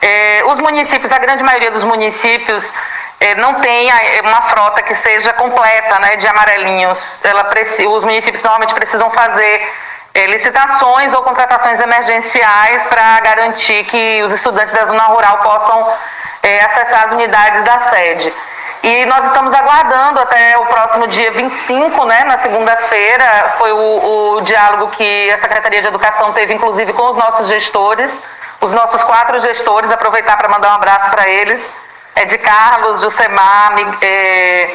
[0.00, 2.68] É, os municípios, a grande maioria dos municípios,
[3.20, 3.90] é, não tem
[4.24, 7.20] uma frota que seja completa né, de amarelinhos.
[7.22, 7.50] Ela,
[7.88, 9.70] os municípios normalmente precisam fazer
[10.14, 15.94] é, licitações ou contratações emergenciais para garantir que os estudantes da zona rural possam
[16.42, 18.32] é, acessar as unidades da sede.
[18.82, 24.40] E nós estamos aguardando até o próximo dia 25, né, na segunda-feira, foi o, o,
[24.42, 28.10] diálogo que a Secretaria de Educação teve, inclusive, com os nossos gestores,
[28.60, 31.60] os nossos quatro gestores, aproveitar para mandar um abraço para eles,
[32.14, 34.74] é de Carlos, Jusemar, é,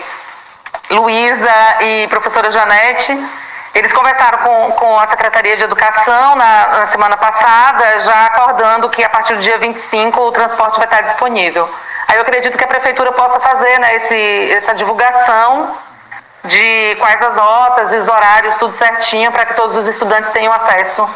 [0.89, 3.17] Luísa e professora Janete.
[3.73, 9.03] Eles conversaram com, com a Secretaria de Educação na, na semana passada, já acordando que
[9.03, 11.67] a partir do dia 25 o transporte vai estar disponível.
[12.07, 15.75] Aí eu acredito que a prefeitura possa fazer né, esse, essa divulgação
[16.45, 20.51] de quais as notas e os horários, tudo certinho, para que todos os estudantes tenham
[20.51, 21.07] acesso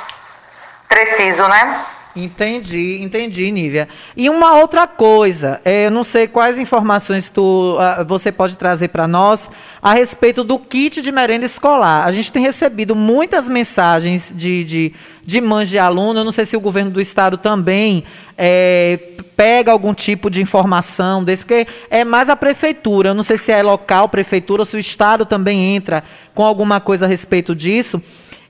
[0.87, 1.85] preciso, né?
[2.15, 3.87] Entendi, entendi, Nívia.
[4.15, 8.87] E uma outra coisa, é, eu não sei quais informações tu, ah, você pode trazer
[8.87, 12.05] para nós a respeito do kit de merenda escolar.
[12.05, 16.45] A gente tem recebido muitas mensagens de, de, de mães de aluno, eu não sei
[16.45, 18.03] se o governo do estado também
[18.37, 18.99] é,
[19.35, 23.51] pega algum tipo de informação desse, porque é mais a prefeitura, eu não sei se
[23.51, 28.01] é local, prefeitura, ou se o estado também entra com alguma coisa a respeito disso.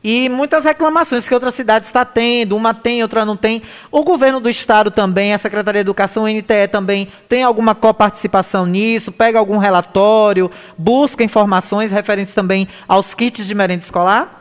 [0.04, 3.62] E muitas reclamações que outra cidade está tendo, uma tem, outra não tem.
[3.92, 8.66] O governo do estado também, a Secretaria de Educação, o NTE também tem alguma coparticipação
[8.66, 14.37] nisso, pega algum relatório, busca informações referentes também aos kits de merenda escolar?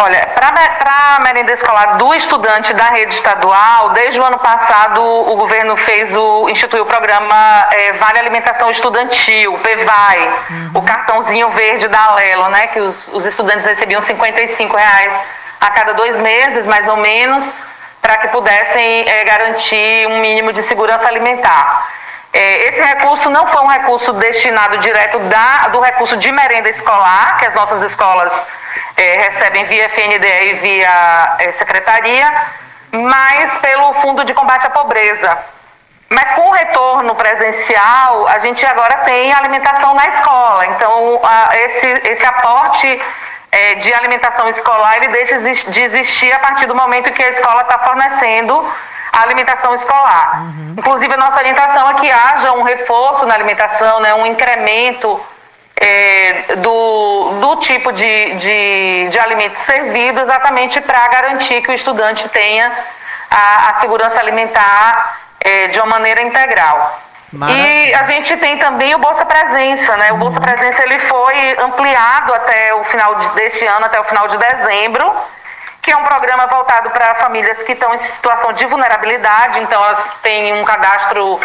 [0.00, 5.34] Olha, para a merenda escolar do estudante da rede estadual, desde o ano passado o
[5.34, 10.20] governo fez o instituiu o programa é, Vale Alimentação Estudantil, o PEVAI,
[10.50, 10.70] uhum.
[10.74, 15.12] o cartãozinho verde da Alelo, né, que os, os estudantes recebiam 55 reais
[15.60, 17.52] a cada dois meses, mais ou menos,
[18.00, 21.88] para que pudessem é, garantir um mínimo de segurança alimentar.
[22.32, 27.36] É, esse recurso não foi um recurso destinado direto da, do recurso de merenda escolar,
[27.38, 28.32] que as nossas escolas
[28.96, 32.32] é, recebem via FNDE e via é, secretaria,
[32.92, 35.38] mas pelo Fundo de Combate à Pobreza.
[36.10, 40.66] Mas com o retorno presencial, a gente agora tem alimentação na escola.
[40.66, 43.02] Então, a, esse, esse aporte
[43.52, 47.60] é, de alimentação escolar, ele deixa de existir a partir do momento que a escola
[47.62, 48.72] está fornecendo
[49.12, 50.42] a alimentação escolar.
[50.42, 50.74] Uhum.
[50.78, 55.20] Inclusive, a nossa orientação é que haja um reforço na alimentação, né, um incremento
[55.80, 62.28] é, do, do tipo de, de, de alimento servido, exatamente para garantir que o estudante
[62.28, 62.72] tenha
[63.30, 67.00] a, a segurança alimentar é, de uma maneira integral.
[67.32, 67.90] Maravilha.
[67.90, 70.10] E a gente tem também o Bolsa Presença, né?
[70.10, 70.20] O uhum.
[70.20, 74.38] Bolsa Presença ele foi ampliado até o final de, deste ano, até o final de
[74.38, 75.14] dezembro,
[75.82, 80.16] que é um programa voltado para famílias que estão em situação de vulnerabilidade, então elas
[80.22, 81.38] têm um cadastro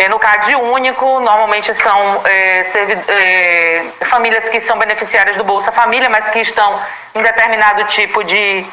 [0.00, 2.62] é, no CAD único, normalmente são é,
[3.08, 6.80] é, famílias que são beneficiárias do Bolsa Família, mas que estão
[7.14, 8.66] em determinado tipo de,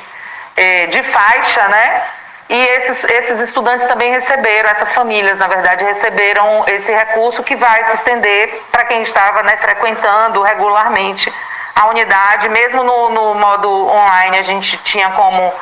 [0.56, 2.02] é, de faixa, né?
[2.48, 7.84] E esses, esses estudantes também receberam, essas famílias, na verdade, receberam esse recurso que vai
[7.84, 11.30] se estender para quem estava né, frequentando regularmente
[11.76, 15.54] a unidade, mesmo no, no modo online, a gente tinha como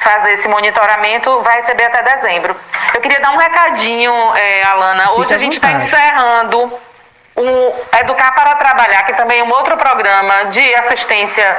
[0.00, 2.56] fazer esse monitoramento, vai receber até dezembro.
[2.94, 5.12] Eu queria dar um recadinho, é, Alana.
[5.12, 6.80] Hoje Fique a gente está encerrando
[7.36, 11.56] o Educar para Trabalhar, que também é um outro programa de assistência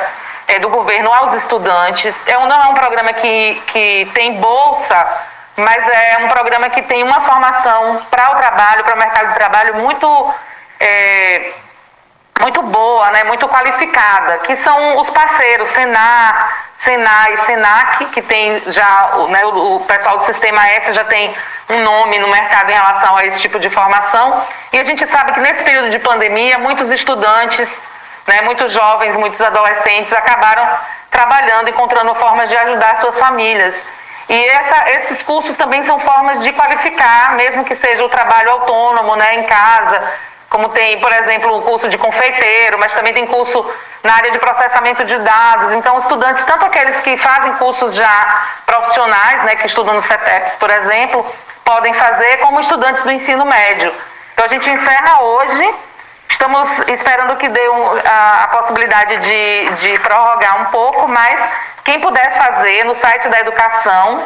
[0.47, 2.19] é, do governo aos estudantes.
[2.27, 5.07] É um, não é um programa que, que tem bolsa,
[5.55, 9.35] mas é um programa que tem uma formação para o trabalho, para o mercado de
[9.35, 10.33] trabalho muito.
[10.79, 11.53] É,
[12.39, 19.11] muito boa, né, muito qualificada, que são os parceiros Senar, Senai Senac, que tem já,
[19.29, 21.33] né, o, o pessoal do Sistema S já tem
[21.69, 24.43] um nome no mercado em relação a esse tipo de formação.
[24.73, 27.71] E a gente sabe que nesse período de pandemia, muitos estudantes,
[28.27, 30.67] né, muitos jovens, muitos adolescentes acabaram
[31.09, 33.83] trabalhando, encontrando formas de ajudar suas famílias.
[34.27, 39.15] E essa, esses cursos também são formas de qualificar, mesmo que seja o trabalho autônomo,
[39.15, 40.01] né, em casa,
[40.51, 43.65] como tem, por exemplo, o curso de confeiteiro, mas também tem curso
[44.03, 45.71] na área de processamento de dados.
[45.71, 50.69] Então, estudantes, tanto aqueles que fazem cursos já profissionais, né, que estudam no CETEPS, por
[50.69, 51.25] exemplo,
[51.63, 53.93] podem fazer, como estudantes do ensino médio.
[54.33, 55.73] Então, a gente encerra hoje.
[56.27, 61.39] Estamos esperando que dê um, a, a, possibilidade de, de prorrogar um pouco, mas
[61.85, 64.21] quem puder fazer no site da educação,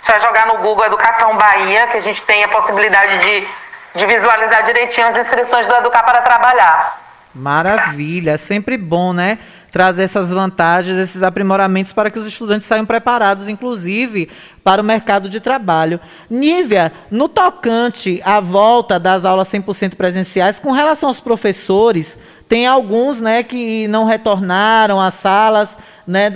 [0.00, 3.48] só jogar no Google Educação Bahia, que a gente tem a possibilidade de
[3.94, 7.02] de visualizar direitinho as inscrições do Educar para Trabalhar.
[7.34, 9.38] Maravilha, é sempre bom, né?
[9.70, 14.30] Trazer essas vantagens, esses aprimoramentos para que os estudantes saiam preparados, inclusive,
[14.62, 15.98] para o mercado de trabalho.
[16.30, 22.16] Nívia, no tocante à volta das aulas 100% presenciais, com relação aos professores,
[22.48, 25.76] tem alguns né, que não retornaram às salas,
[26.06, 26.32] né,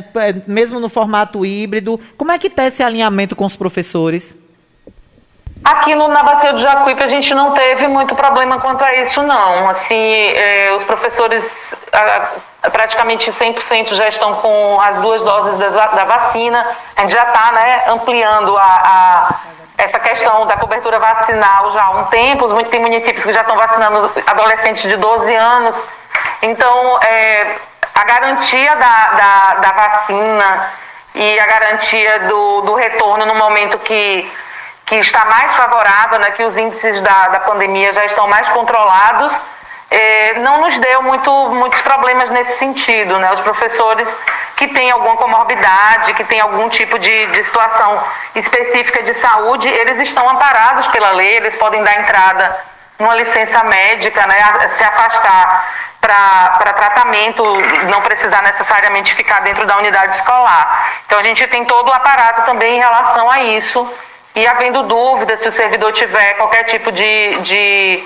[0.49, 2.01] mesmo no formato híbrido.
[2.17, 4.37] Como é que está esse alinhamento com os professores?
[5.65, 9.23] Aqui no, na Bacia do Jacuípe a gente não teve muito problema quanto a isso,
[9.23, 9.69] não.
[9.69, 16.05] Assim, é, os professores a, praticamente 100% já estão com as duas doses da, da
[16.05, 16.65] vacina.
[16.97, 19.35] A gente já está né, ampliando a, a,
[19.77, 22.49] essa questão da cobertura vacinal já há um tempo.
[22.65, 25.89] Tem municípios que já estão vacinando adolescentes de 12 anos.
[26.43, 27.57] Então, é,
[27.95, 30.71] a garantia da, da, da vacina
[31.15, 34.31] e a garantia do, do retorno no momento que
[34.89, 39.39] que está mais favorável, né, que os índices da, da pandemia já estão mais controlados,
[39.91, 43.18] eh, não nos deu muito, muitos problemas nesse sentido.
[43.18, 43.30] Né?
[43.32, 44.14] Os professores
[44.57, 48.03] que têm alguma comorbidade, que têm algum tipo de, de situação
[48.34, 52.59] específica de saúde, eles estão amparados pela lei, eles podem dar entrada
[52.99, 55.66] numa licença médica, né, se afastar
[56.01, 57.45] para tratamento,
[57.91, 60.93] não precisar necessariamente ficar dentro da unidade escolar.
[61.07, 63.89] Então a gente tem todo o aparato também em relação a isso.
[64.35, 68.05] E havendo dúvida, se o servidor tiver qualquer tipo de, de,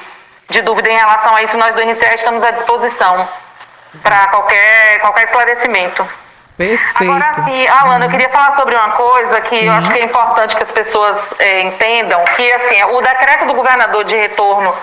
[0.48, 3.28] de dúvida em relação a isso, nós do NTE estamos à disposição
[4.02, 6.08] para qualquer, qualquer esclarecimento.
[6.56, 7.12] Perfeito.
[7.12, 9.66] Agora sim, Alana, eu queria falar sobre uma coisa que sim.
[9.66, 13.54] eu acho que é importante que as pessoas é, entendam, que assim, o decreto do
[13.54, 14.74] governador de retorno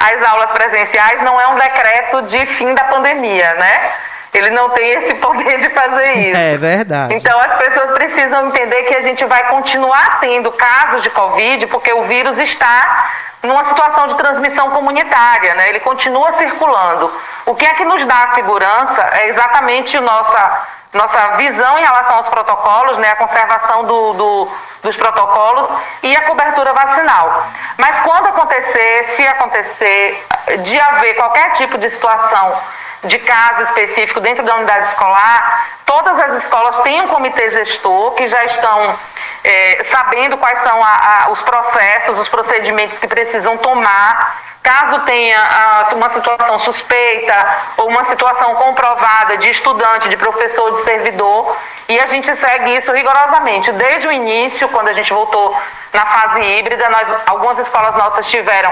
[0.00, 3.92] às aulas presenciais não é um decreto de fim da pandemia, né?
[4.32, 6.36] Ele não tem esse poder de fazer isso.
[6.36, 7.14] É verdade.
[7.14, 11.92] Então as pessoas precisam entender que a gente vai continuar tendo casos de Covid, porque
[11.92, 13.10] o vírus está
[13.42, 15.68] numa situação de transmissão comunitária, né?
[15.68, 17.12] Ele continua circulando.
[17.46, 22.28] O que é que nos dá segurança é exatamente nossa nossa visão em relação aos
[22.30, 24.48] protocolos, né, a conservação do, do,
[24.82, 25.68] dos protocolos
[26.02, 27.46] e a cobertura vacinal.
[27.76, 30.26] Mas quando acontecer, se acontecer,
[30.60, 32.56] de haver qualquer tipo de situação
[33.04, 38.26] de caso específico dentro da unidade escolar, todas as escolas têm um comitê gestor que
[38.26, 38.98] já estão
[39.44, 45.38] é, sabendo quais são a, a, os processos, os procedimentos que precisam tomar caso tenha
[45.38, 47.34] ah, uma situação suspeita
[47.78, 51.56] ou uma situação comprovada de estudante, de professor, de servidor,
[51.88, 53.72] e a gente segue isso rigorosamente.
[53.72, 55.56] Desde o início, quando a gente voltou
[55.94, 58.70] na fase híbrida, nós, algumas escolas nossas tiveram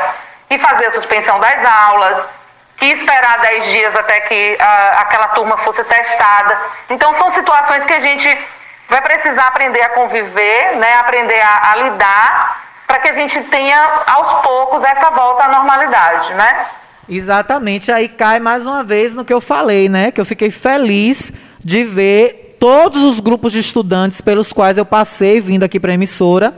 [0.50, 2.26] que fazer a suspensão das aulas,
[2.76, 6.58] que esperar 10 dias até que uh, aquela turma fosse testada.
[6.90, 8.28] Então, são situações que a gente
[8.88, 13.78] vai precisar aprender a conviver, né, aprender a, a lidar, para que a gente tenha,
[14.06, 16.66] aos poucos, essa volta à normalidade, né?
[17.08, 20.10] Exatamente, aí cai mais uma vez no que eu falei, né?
[20.10, 21.32] Que eu fiquei feliz
[21.64, 25.94] de ver todos os grupos de estudantes pelos quais eu passei vindo aqui para a
[25.94, 26.54] emissora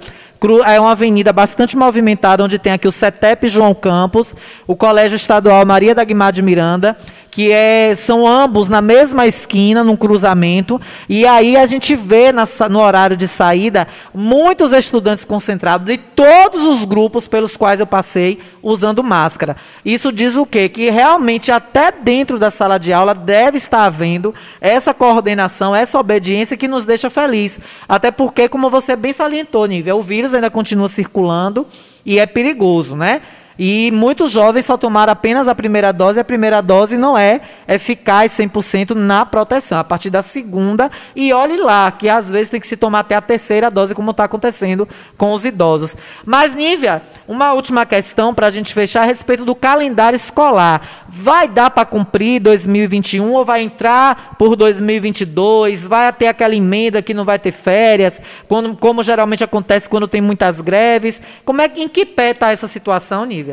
[0.65, 4.37] é uma avenida bastante movimentada, onde tem aqui o CETEP João Campos,
[4.67, 6.97] o Colégio Estadual Maria da Guimar de Miranda,
[7.39, 12.43] que é, são ambos na mesma esquina, num cruzamento, e aí a gente vê na,
[12.69, 18.41] no horário de saída muitos estudantes concentrados de todos os grupos pelos quais eu passei
[18.61, 19.57] usando máscara.
[19.85, 20.69] Isso diz o quê?
[20.69, 26.57] Que realmente até dentro da sala de aula deve estar havendo essa coordenação, essa obediência
[26.57, 27.61] que nos deixa feliz.
[27.89, 31.65] Até porque, como você bem salientou, Nível, o vírus ainda continua circulando
[32.05, 33.23] e é perigoso, né?
[33.59, 38.33] E muitos jovens só tomaram apenas a primeira dose, a primeira dose não é eficaz
[38.33, 39.81] 100% na proteção.
[39.81, 43.17] A partir da segunda, e olhe lá, que às vezes tem que se tomar até
[43.17, 45.97] a terceira dose, como está acontecendo com os idosos.
[46.25, 51.07] Mas, Nívia, uma última questão para a gente fechar a respeito do calendário escolar.
[51.09, 55.89] Vai dar para cumprir 2021 ou vai entrar por 2022?
[55.89, 60.21] Vai ter aquela emenda que não vai ter férias, quando, como geralmente acontece quando tem
[60.21, 61.21] muitas greves?
[61.45, 63.48] Como é, em que pé está essa situação, Nívia?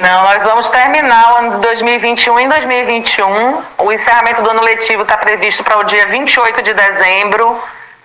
[0.00, 3.62] Não, nós vamos terminar o ano de 2021 em 2021.
[3.78, 7.62] O encerramento do ano letivo está previsto para o dia 28 de dezembro.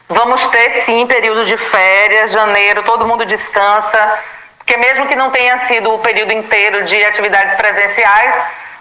[0.10, 4.20] Vamos ter sim período de férias, janeiro, todo mundo descansa,
[4.58, 8.36] porque mesmo que não tenha sido o período inteiro de atividades presenciais,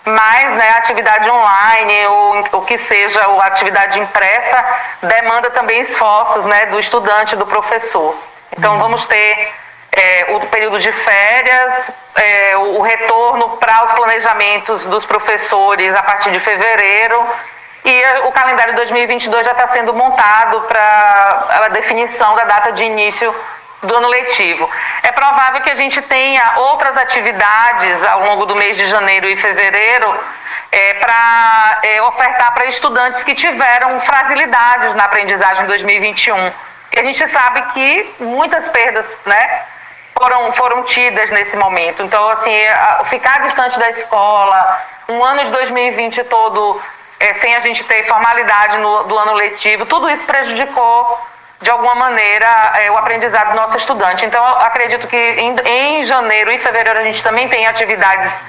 [0.04, 4.64] mas né, atividade online ou o que seja a atividade impressa
[5.02, 8.16] demanda também esforços né, do estudante, do professor.
[8.56, 8.78] Então uhum.
[8.78, 9.52] vamos ter
[9.96, 16.30] é, o período de férias, é, o retorno para os planejamentos dos professores a partir
[16.30, 17.26] de fevereiro
[17.84, 23.34] e o calendário 2022 já está sendo montado para a definição da data de início
[23.82, 24.68] do ano letivo.
[25.02, 29.36] É provável que a gente tenha outras atividades ao longo do mês de janeiro e
[29.36, 30.20] fevereiro
[30.72, 36.52] é, para é, ofertar para estudantes que tiveram fragilidades na aprendizagem 2021.
[36.92, 39.62] E a gente sabe que muitas perdas, né?
[40.18, 42.02] Foram, foram tidas nesse momento.
[42.02, 42.52] Então, assim,
[43.06, 46.80] ficar distante da escola, um ano de 2020 todo
[47.20, 51.20] é, sem a gente ter formalidade no, do ano letivo, tudo isso prejudicou
[51.60, 54.24] de alguma maneira é, o aprendizado do nosso estudante.
[54.24, 58.42] Então, acredito que em, em janeiro e fevereiro a gente também tem atividades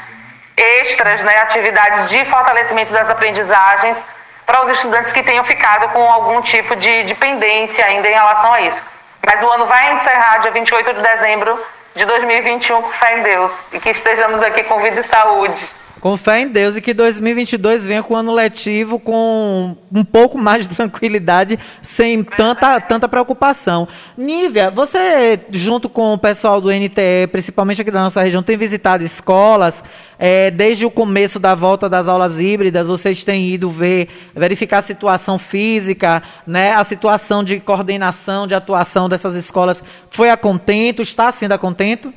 [0.55, 4.03] extras, né, atividades de fortalecimento das aprendizagens
[4.45, 8.53] para os estudantes que tenham ficado com algum tipo de, de pendência ainda em relação
[8.53, 8.83] a isso.
[9.29, 13.51] Mas o ano vai encerrar dia 28 de dezembro de 2021 com fé em Deus
[13.73, 15.69] e que estejamos aqui com vida e saúde.
[15.99, 20.37] Com fé em Deus e que 2022 venha com um ano letivo com um pouco
[20.37, 23.87] mais de tranquilidade, sem tanta, tanta preocupação.
[24.15, 29.03] Nívia, você, junto com o pessoal do NTE, principalmente aqui da nossa região, tem visitado
[29.03, 29.83] escolas.
[30.19, 34.83] É, desde o começo da volta das aulas híbridas, vocês têm ido ver, verificar a
[34.83, 39.83] situação física, né, a situação de coordenação, de atuação dessas escolas.
[40.09, 41.01] Foi a contento?
[41.01, 42.13] Está sendo a contento?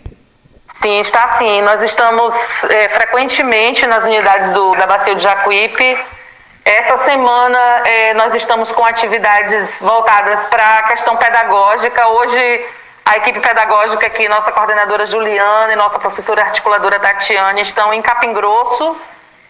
[0.82, 1.60] Sim, está sim.
[1.60, 5.98] Nós estamos é, frequentemente nas unidades do, da Bacia do Jacuípe.
[6.64, 12.08] Essa semana é, nós estamos com atividades voltadas para a questão pedagógica.
[12.08, 12.66] Hoje
[13.04, 18.32] a equipe pedagógica aqui, nossa coordenadora Juliana e nossa professora articuladora Tatiane estão em Capim
[18.32, 18.96] Grosso,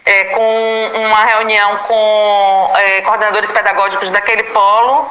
[0.03, 5.09] é, com uma reunião com é, coordenadores pedagógicos daquele polo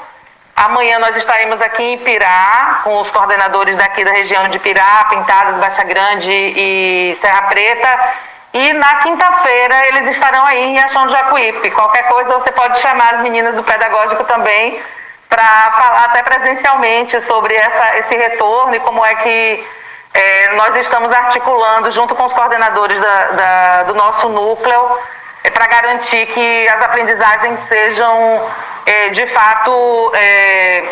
[0.60, 5.56] Amanhã nós estaremos aqui em Pirá, com os coordenadores daqui da região de Pirá, Pintadas,
[5.56, 7.88] Baixa Grande e Serra Preta.
[8.52, 11.70] E na quinta-feira eles estarão aí em Achão de Jacuípe.
[11.70, 14.78] Qualquer coisa você pode chamar as meninas do pedagógico também
[15.30, 19.66] para falar até presencialmente sobre essa, esse retorno e como é que
[20.12, 24.98] é, nós estamos articulando junto com os coordenadores da, da, do nosso núcleo
[25.44, 28.50] é, para garantir que as aprendizagens sejam
[28.86, 30.84] é, de fato é,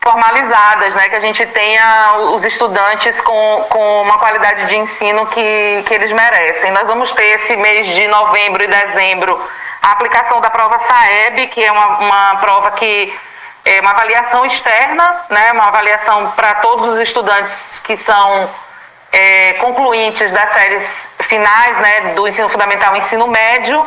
[0.00, 1.08] formalizadas, né?
[1.08, 6.12] que a gente tenha os estudantes com, com uma qualidade de ensino que, que eles
[6.12, 6.70] merecem.
[6.70, 9.40] Nós vamos ter esse mês de novembro e dezembro
[9.82, 13.12] a aplicação da prova SAEB, que é uma, uma prova que
[13.64, 15.52] é uma avaliação externa, né?
[15.52, 18.48] uma avaliação para todos os estudantes que são
[19.16, 23.84] é, concluintes das séries finais né, do ensino fundamental e ensino médio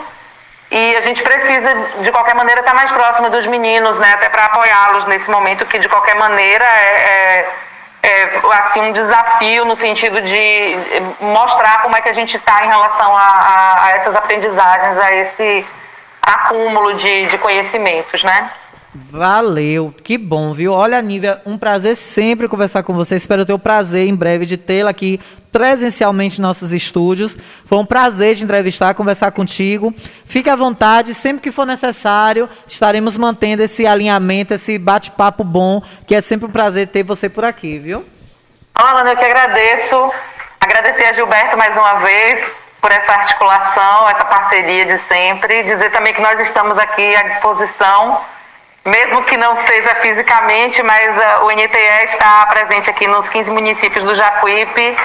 [0.72, 1.70] e a gente precisa,
[2.02, 4.14] de qualquer maneira, estar mais próximo dos meninos, né?
[4.14, 7.48] Até para apoiá-los nesse momento que, de qualquer maneira, é,
[8.04, 10.78] é, é, assim, um desafio no sentido de
[11.22, 15.12] mostrar como é que a gente está em relação a, a, a, essas aprendizagens, a
[15.16, 15.68] esse
[16.22, 18.52] acúmulo de, de conhecimentos, né?
[18.94, 20.74] Valeu, que bom, viu?
[20.74, 23.16] Olha, Nívia, um prazer sempre conversar com você.
[23.16, 25.20] Espero ter o prazer em breve de tê-la aqui
[25.52, 27.38] presencialmente em nossos estúdios.
[27.68, 29.94] Foi um prazer te entrevistar, conversar contigo.
[30.26, 36.16] Fique à vontade, sempre que for necessário, estaremos mantendo esse alinhamento, esse bate-papo bom, que
[36.16, 38.04] é sempre um prazer ter você por aqui, viu?
[38.74, 40.12] Alana, eu que agradeço.
[40.60, 42.44] Agradecer a Gilberto mais uma vez
[42.82, 45.62] por essa articulação, essa parceria de sempre.
[45.62, 48.20] Dizer também que nós estamos aqui à disposição
[48.86, 54.04] mesmo que não seja fisicamente, mas uh, o NTE está presente aqui nos 15 municípios
[54.04, 54.98] do Jacuípe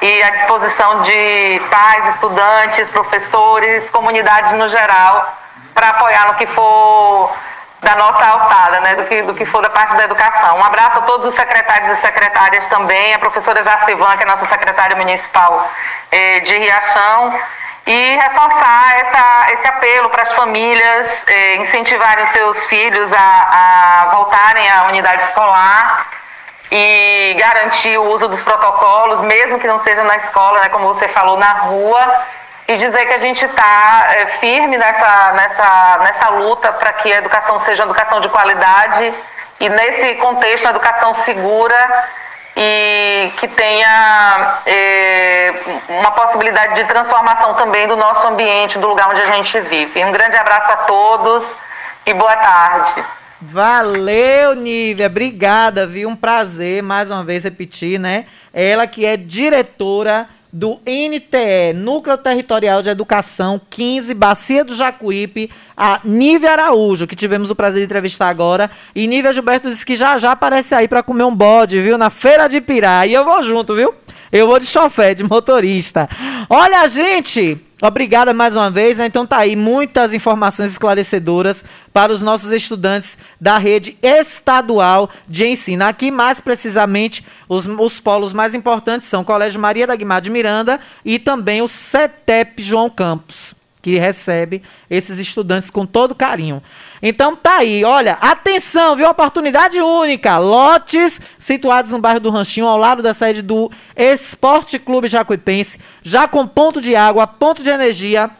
[0.00, 5.36] e à disposição de pais, estudantes, professores, comunidade no geral,
[5.74, 7.32] para apoiar no que for
[7.80, 10.58] da nossa alçada, né, do, que, do que for da parte da educação.
[10.58, 14.46] Um abraço a todos os secretários e secretárias também, a professora Jacivan, que é nossa
[14.46, 15.70] secretária municipal
[16.10, 17.38] eh, de Riachão,
[17.88, 24.08] e reforçar essa, esse apelo para as famílias eh, incentivarem os seus filhos a, a
[24.14, 26.06] voltarem à unidade escolar
[26.70, 31.08] e garantir o uso dos protocolos, mesmo que não seja na escola, né, como você
[31.08, 32.14] falou, na rua,
[32.68, 37.16] e dizer que a gente está é, firme nessa, nessa, nessa luta para que a
[37.16, 39.14] educação seja uma educação de qualidade
[39.60, 42.04] e nesse contexto, uma educação segura
[42.60, 45.54] e que tenha é,
[45.88, 50.04] uma possibilidade de transformação também do nosso ambiente, do lugar onde a gente vive.
[50.04, 51.48] Um grande abraço a todos
[52.04, 53.04] e boa tarde.
[53.40, 55.06] Valeu, Nívia.
[55.06, 56.08] Obrigada, viu?
[56.08, 58.26] Um prazer mais uma vez repetir, né?
[58.52, 66.00] Ela que é diretora do NTE, Núcleo Territorial de Educação 15, Bacia do Jacuípe, a
[66.04, 68.70] Nívia Araújo, que tivemos o prazer de entrevistar agora.
[68.94, 71.98] E Nívia Gilberto disse que já já aparece aí para comer um bode, viu?
[71.98, 73.06] Na Feira de Pirá.
[73.06, 73.94] E eu vou junto, viu?
[74.32, 76.08] Eu vou de chofé, de motorista.
[76.48, 78.98] Olha, gente, Obrigada mais uma vez.
[78.98, 79.06] Né?
[79.06, 85.84] Então tá aí muitas informações esclarecedoras para os nossos estudantes da rede estadual de ensino.
[85.84, 90.30] Aqui, mais precisamente, os, os polos mais importantes são o Colégio Maria da Guimar de
[90.30, 96.62] Miranda e também o CETEP João Campos que recebe esses estudantes com todo carinho.
[97.02, 99.08] Então tá aí, olha, atenção, viu?
[99.08, 100.38] Oportunidade única.
[100.38, 106.26] Lotes situados no bairro do Ranchinho, ao lado da sede do Esporte Clube Jacuipense, já
[106.26, 108.30] com ponto de água, ponto de energia.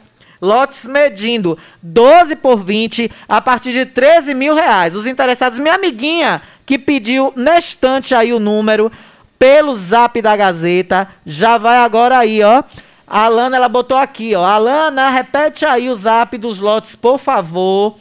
[0.40, 4.94] Lotes medindo 12 por 20 a partir de 13 mil reais.
[4.94, 8.92] Os interessados, minha amiguinha que pediu nestante aí o número
[9.38, 12.62] pelo zap da Gazeta, já vai agora aí, ó.
[13.06, 14.44] A Alana, ela botou aqui, ó.
[14.44, 17.96] Alana, repete aí o zap dos lotes, por favor.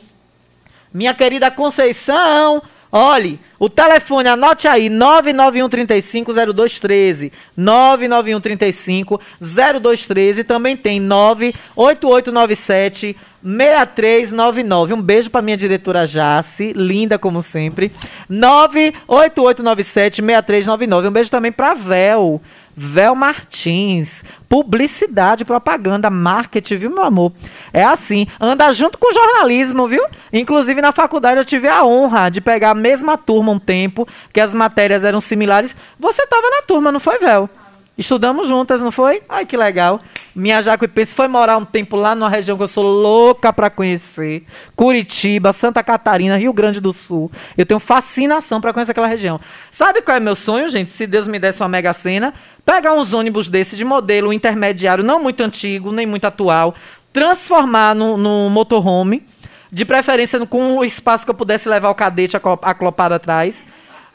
[0.98, 7.32] Minha querida Conceição, Olhe, o telefone, anote aí, 991350213.
[7.58, 10.44] 991350213.
[10.44, 14.94] Também tem 98897 6399.
[14.94, 17.92] Um beijo pra minha diretora Jace, linda como sempre.
[18.30, 21.10] 98897 6399.
[21.10, 22.42] Um beijo também pra Vel.
[22.80, 24.24] Vel Martins.
[24.48, 27.34] Publicidade, propaganda, marketing, viu, meu amor?
[27.74, 30.06] É assim, anda junto com o jornalismo, viu?
[30.32, 34.40] Inclusive na faculdade eu tive a honra de pegar a mesma turma um tempo, que
[34.40, 35.76] as matérias eram similares.
[36.00, 37.50] Você tava na turma, não foi, Vel?
[37.98, 39.24] Estudamos juntas, não foi?
[39.28, 40.00] Ai, que legal.
[40.36, 44.44] Minha Jacuipense foi morar um tempo lá numa região que eu sou louca para conhecer.
[44.76, 47.32] Curitiba, Santa Catarina, Rio Grande do Sul.
[47.58, 49.40] Eu tenho fascinação para conhecer aquela região.
[49.72, 50.92] Sabe qual é meu sonho, gente?
[50.92, 55.20] Se Deus me desse uma mega cena, pegar uns ônibus desse de modelo intermediário, não
[55.20, 56.76] muito antigo, nem muito atual,
[57.12, 59.26] transformar no, no motorhome,
[59.72, 63.66] de preferência com o espaço que eu pudesse levar o cadete aclopado atrás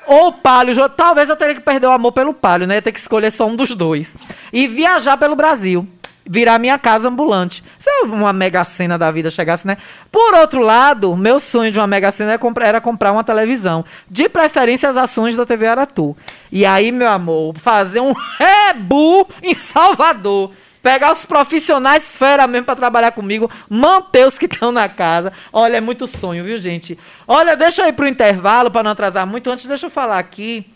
[0.07, 2.81] ou palio, talvez eu teria que perder o amor pelo palio, né?
[2.81, 4.15] Ter que escolher só um dos dois.
[4.53, 5.87] E viajar pelo Brasil.
[6.25, 7.65] Virar minha casa ambulante.
[7.79, 9.77] Se uma mega cena da vida chegasse, né?
[10.11, 13.85] Por outro lado, meu sonho de uma mega cena era comprar uma televisão.
[14.09, 16.17] De preferência, as ações da TV Aratu.
[16.51, 22.77] E aí, meu amor, fazer um rebu em Salvador pegar os profissionais fera mesmo para
[22.77, 25.33] trabalhar comigo, manter os que estão na casa.
[25.53, 26.99] Olha, é muito sonho, viu, gente?
[27.27, 29.51] Olha, deixa eu ir pro intervalo para não atrasar muito.
[29.51, 30.67] Antes, deixa eu falar aqui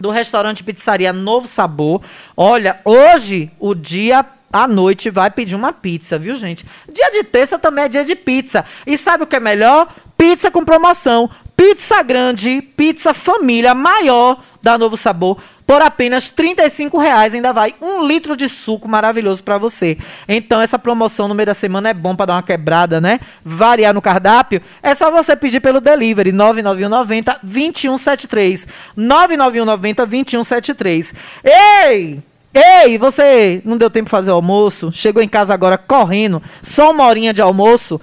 [0.00, 2.02] do restaurante Pizzaria Novo Sabor.
[2.36, 6.64] Olha, hoje o dia à noite vai pedir uma pizza, viu, gente?
[6.90, 8.64] Dia de terça também é dia de pizza.
[8.86, 9.88] E sabe o que é melhor?
[10.16, 11.28] Pizza com promoção.
[11.56, 16.54] Pizza grande, pizza família maior da Novo Sabor por apenas R$
[17.00, 19.96] reais ainda vai um litro de suco maravilhoso para você.
[20.28, 23.18] Então essa promoção no meio da semana é bom para dar uma quebrada, né?
[23.44, 24.60] Variar no cardápio.
[24.82, 28.66] É só você pedir pelo delivery 99190 2173.
[28.96, 31.14] 99190 2173.
[31.44, 32.22] Ei!
[32.54, 34.92] Ei, você não deu tempo de fazer o almoço?
[34.92, 38.00] Chegou em casa agora correndo, só uma horinha de almoço?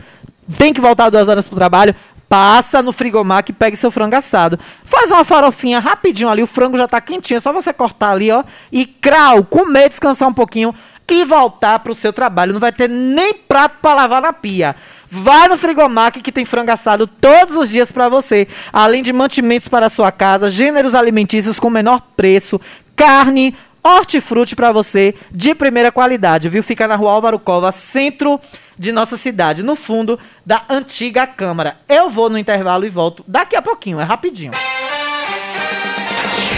[0.57, 1.95] Tem que voltar duas horas pro trabalho?
[2.32, 4.57] Passa no frigomac e pegue seu frango assado.
[4.86, 8.32] Faz uma farofinha rapidinho ali, o frango já tá quentinho, é só você cortar ali,
[8.32, 10.73] ó, e crau, comer, descansar um pouquinho
[11.09, 12.53] e voltar pro seu trabalho.
[12.53, 14.77] Não vai ter nem prato para lavar na pia.
[15.09, 19.67] Vai no Frigomac que tem frango assado todos os dias para você, além de mantimentos
[19.67, 22.61] para a sua casa, gêneros alimentícios com menor preço,
[22.95, 23.53] carne,
[23.84, 26.63] hortifruti para você de primeira qualidade, viu?
[26.63, 28.39] Fica na Rua Álvaro Cova, centro
[28.82, 31.77] de nossa cidade, no fundo da antiga Câmara.
[31.88, 34.53] Eu vou no intervalo e volto daqui a pouquinho, é rapidinho.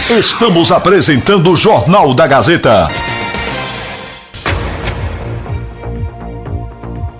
[0.08, 2.88] Estamos apresentando o Jornal da Gazeta.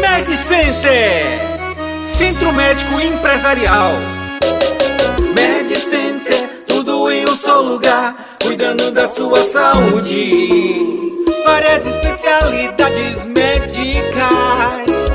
[0.00, 1.38] MedCenter
[2.10, 3.92] Centro Médico Empresarial.
[5.34, 10.38] MedCenter, tudo em um só lugar Cuidando da sua saúde.
[11.44, 14.24] Várias especialidades médicas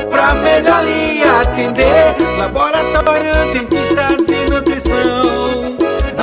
[0.08, 2.16] Pra melhor lhe atender.
[2.38, 5.62] Laboratório, dentistas e nutrição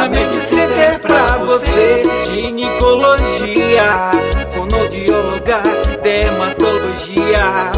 [0.01, 4.11] Na MedCenter pra você Ginecologia
[4.51, 5.61] fonoaudióloga,
[6.03, 7.70] dermatologia,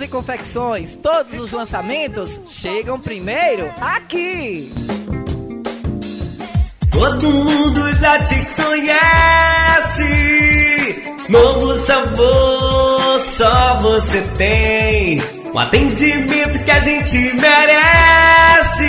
[0.00, 0.94] e Confecções.
[0.96, 4.72] Todos os lançamentos chegam primeiro aqui.
[6.90, 10.04] Todo mundo já te conhece.
[11.28, 15.22] Novo sabor, só você tem.
[15.52, 18.84] O atendimento que a gente merece.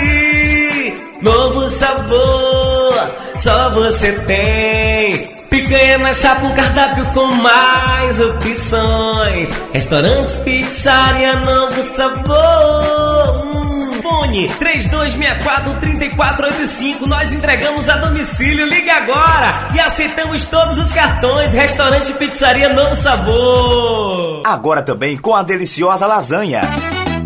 [1.22, 2.94] Novo sabor,
[3.38, 5.39] só você tem.
[5.50, 9.52] Picanha chapa, um cardápio com mais opções.
[9.72, 13.44] Restaurante, pizzaria, novo sabor.
[13.44, 17.04] Hum, fone 3264-3485.
[17.08, 18.64] Nós entregamos a domicílio.
[18.66, 21.52] Liga agora e aceitamos todos os cartões.
[21.52, 24.42] Restaurante, pizzaria, novo sabor.
[24.46, 26.60] Agora também com a deliciosa lasanha.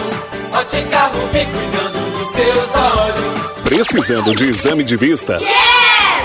[0.51, 3.63] Ótica Rubi, cuidando dos seus olhos.
[3.63, 5.37] Precisando de exame de vista?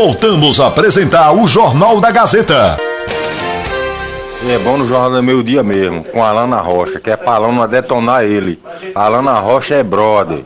[0.00, 2.78] Voltamos a apresentar o Jornal da Gazeta.
[4.44, 7.16] E é bom no Jornal do Meio Dia mesmo, com a Alana Rocha, que é
[7.16, 8.62] pra Alana detonar ele.
[8.94, 10.44] A Alana Rocha é brother.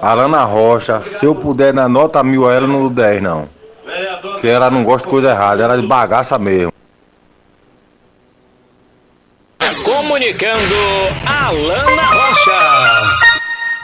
[0.00, 3.50] A Alana Rocha, se eu puder dar nota mil a ela, não dou 10 não.
[4.22, 6.72] Porque ela não gosta de coisa errada, ela é de bagaça mesmo.
[9.84, 10.74] Comunicando
[11.26, 12.69] Alana Rocha.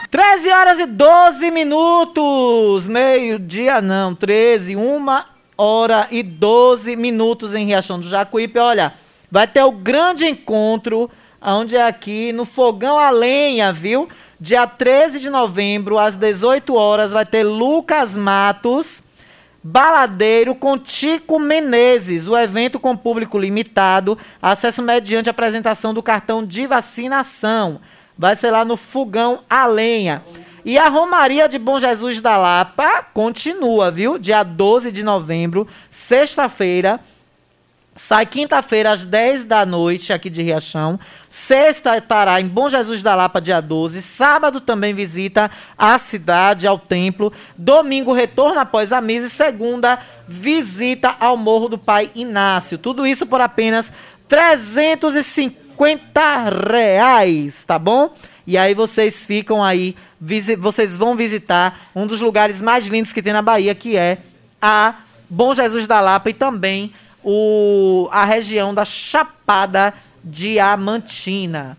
[0.09, 2.87] 13 horas e 12 minutos.
[2.87, 5.25] Meio-dia não, 13, uma
[5.57, 8.57] hora e 12 minutos em Riachão do Jacuípe.
[8.57, 8.93] Olha,
[9.29, 11.11] vai ter o grande encontro,
[11.41, 14.07] onde é aqui no Fogão a Lenha, viu?
[14.39, 19.03] Dia 13 de novembro, às 18 horas, vai ter Lucas Matos,
[19.61, 22.29] Baladeiro com Tico Menezes.
[22.29, 27.81] O evento com público limitado, acesso mediante apresentação do cartão de vacinação.
[28.17, 30.23] Vai ser lá no Fogão a Lenha.
[30.65, 34.17] E a Romaria de Bom Jesus da Lapa continua, viu?
[34.17, 36.99] Dia 12 de novembro, sexta-feira.
[37.95, 40.99] Sai quinta-feira às 10 da noite aqui de Riachão.
[41.29, 44.01] Sexta estará em Bom Jesus da Lapa, dia 12.
[44.01, 47.31] Sábado também visita a cidade, ao templo.
[47.57, 49.27] Domingo, retorno após a missa.
[49.27, 52.77] E segunda, visita ao Morro do Pai Inácio.
[52.77, 53.91] Tudo isso por apenas
[54.27, 58.09] 350 50 reais, tá bom?
[58.47, 59.95] E aí vocês ficam aí,
[60.57, 64.17] vocês vão visitar um dos lugares mais lindos que tem na Bahia, que é
[64.59, 64.95] a
[65.29, 66.91] Bom Jesus da Lapa e também
[67.23, 69.93] o, a região da Chapada
[70.23, 71.77] Diamantina.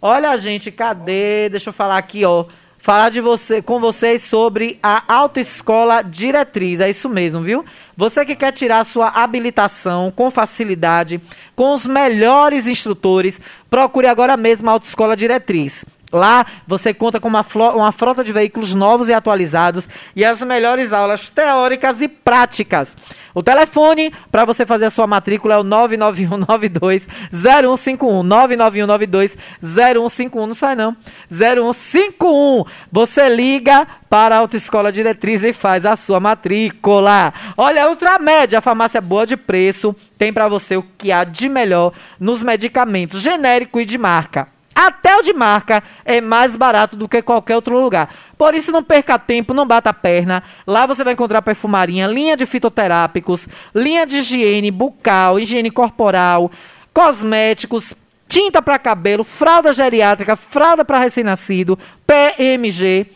[0.00, 1.48] Olha, gente, cadê?
[1.48, 2.44] Deixa eu falar aqui, ó.
[2.82, 6.80] Falar de você, com vocês sobre a autoescola diretriz.
[6.80, 7.64] É isso mesmo, viu?
[7.96, 11.20] Você que quer tirar sua habilitação com facilidade,
[11.54, 13.40] com os melhores instrutores,
[13.70, 15.84] procure agora mesmo a autoescola diretriz.
[16.12, 17.44] Lá você conta com uma,
[17.74, 22.96] uma frota de veículos novos e atualizados e as melhores aulas teóricas e práticas.
[23.34, 28.22] O telefone para você fazer a sua matrícula é o 99192 0151.
[28.22, 30.46] 99192 0151.
[30.46, 30.96] Não sai não.
[31.30, 32.64] 0151.
[32.90, 37.32] Você liga para a Autoescola Diretriz e faz a sua matrícula.
[37.56, 41.92] Olha, Ultramed, a farmácia boa de preço, tem para você o que há de melhor
[42.20, 44.48] nos medicamentos genérico e de marca.
[44.74, 48.12] Até o de marca é mais barato do que qualquer outro lugar.
[48.38, 50.42] Por isso, não perca tempo, não bata a perna.
[50.66, 56.50] Lá você vai encontrar perfumaria, linha de fitoterápicos, linha de higiene bucal, higiene corporal,
[56.92, 57.94] cosméticos,
[58.26, 63.06] tinta para cabelo, fralda geriátrica, fralda para recém-nascido, PMG.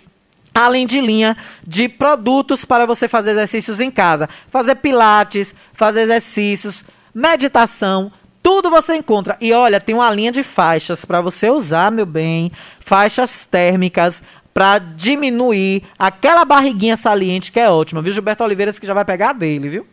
[0.55, 4.27] Além de linha de produtos para você fazer exercícios em casa.
[4.51, 6.83] Fazer pilates, fazer exercícios,
[7.15, 8.11] meditação,
[8.47, 9.37] tudo você encontra.
[9.41, 12.53] E olha, tem uma linha de faixas para você usar, meu bem.
[12.79, 14.23] Faixas térmicas
[14.55, 18.13] para diminuir aquela barriguinha saliente que é ótima, viu?
[18.13, 19.87] Gilberto Oliveiras que já vai pegar dele, viu?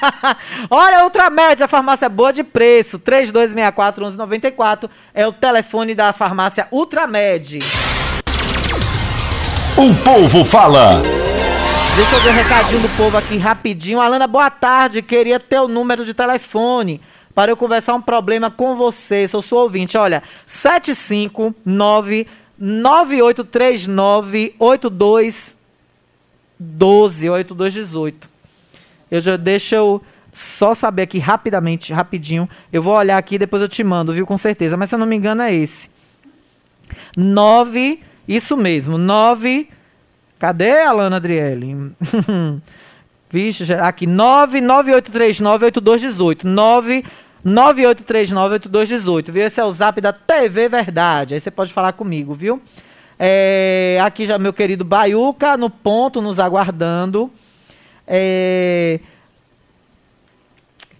[0.70, 2.98] olha, Ultramed, a farmácia boa de preço.
[2.98, 7.58] 3264 1194 é o telefone da farmácia Ultramed.
[9.76, 10.92] O povo fala.
[11.94, 14.00] Deixa eu ver o recadinho do povo aqui rapidinho.
[14.00, 15.02] Alana, boa tarde.
[15.02, 17.02] Queria ter o número de telefone
[17.34, 19.26] para eu conversar um problema com você.
[19.26, 22.26] Se eu sou ouvinte, olha, 759
[22.58, 28.28] 9839 8212 8218.
[29.10, 30.00] Eu já deixa eu
[30.32, 32.48] só saber aqui rapidamente, rapidinho.
[32.72, 34.26] Eu vou olhar aqui depois eu te mando, viu?
[34.26, 34.76] Com certeza.
[34.76, 35.90] Mas se eu não me engano é esse.
[37.16, 39.68] 9, isso mesmo, 9.
[40.38, 41.94] Cadê a Alana Adriele?
[43.32, 46.44] Vixe, aqui, 998398218.
[47.44, 49.46] 998398218, viu?
[49.46, 51.32] Esse é o zap da TV Verdade.
[51.34, 52.60] Aí você pode falar comigo, viu?
[53.18, 57.30] É, aqui já meu querido Baiuca, no ponto, nos aguardando.
[58.06, 59.00] É,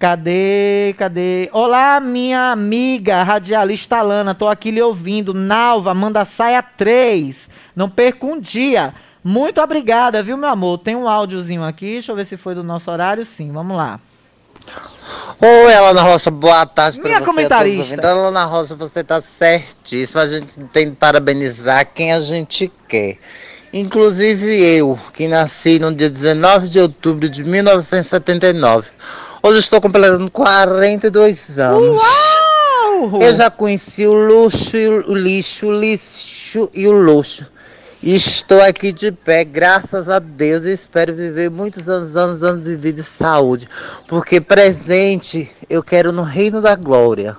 [0.03, 0.97] Cadê?
[0.99, 1.49] Cadê?
[1.53, 4.35] Olá, minha amiga radialista Alana.
[4.35, 5.33] Tô aqui lhe ouvindo.
[5.33, 7.49] Nalva, manda saia 3.
[7.77, 8.93] Não perca um dia.
[9.25, 10.79] Muito obrigada, viu, meu amor?
[10.79, 11.93] Tem um áudiozinho aqui.
[11.93, 13.25] Deixa eu ver se foi do nosso horário.
[13.25, 14.01] Sim, vamos lá.
[15.41, 17.25] Oi, Alana Rocha, boa tarde pra Minha você.
[17.27, 18.11] comentarista.
[18.11, 20.23] Alana Rocha, você tá certíssima.
[20.23, 23.19] A gente tem que parabenizar quem a gente quer.
[23.73, 28.91] Inclusive eu, que nasci no dia 19 de outubro de 1979.
[29.43, 32.03] Hoje estou completando 42 anos.
[33.21, 37.51] Eu já conheci o luxo e o lixo, o lixo e o luxo.
[38.03, 42.65] E estou aqui de pé, graças a Deus, e espero viver muitos anos, anos, anos
[42.65, 43.69] de vida e saúde.
[44.09, 47.37] Porque presente eu quero no reino da glória.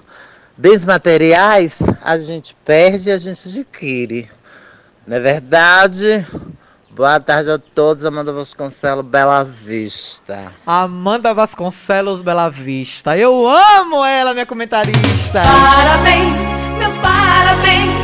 [0.58, 4.32] Bens materiais a gente perde e a gente adquire.
[5.06, 6.26] Não é verdade?
[6.92, 10.54] Boa tarde a todos, Amanda Vasconcelos, Bela Vista.
[10.66, 13.18] Amanda Vasconcelos Bela Vista.
[13.18, 15.42] Eu amo ela, minha comentarista.
[15.42, 16.34] Parabéns,
[16.78, 18.03] meus parabéns,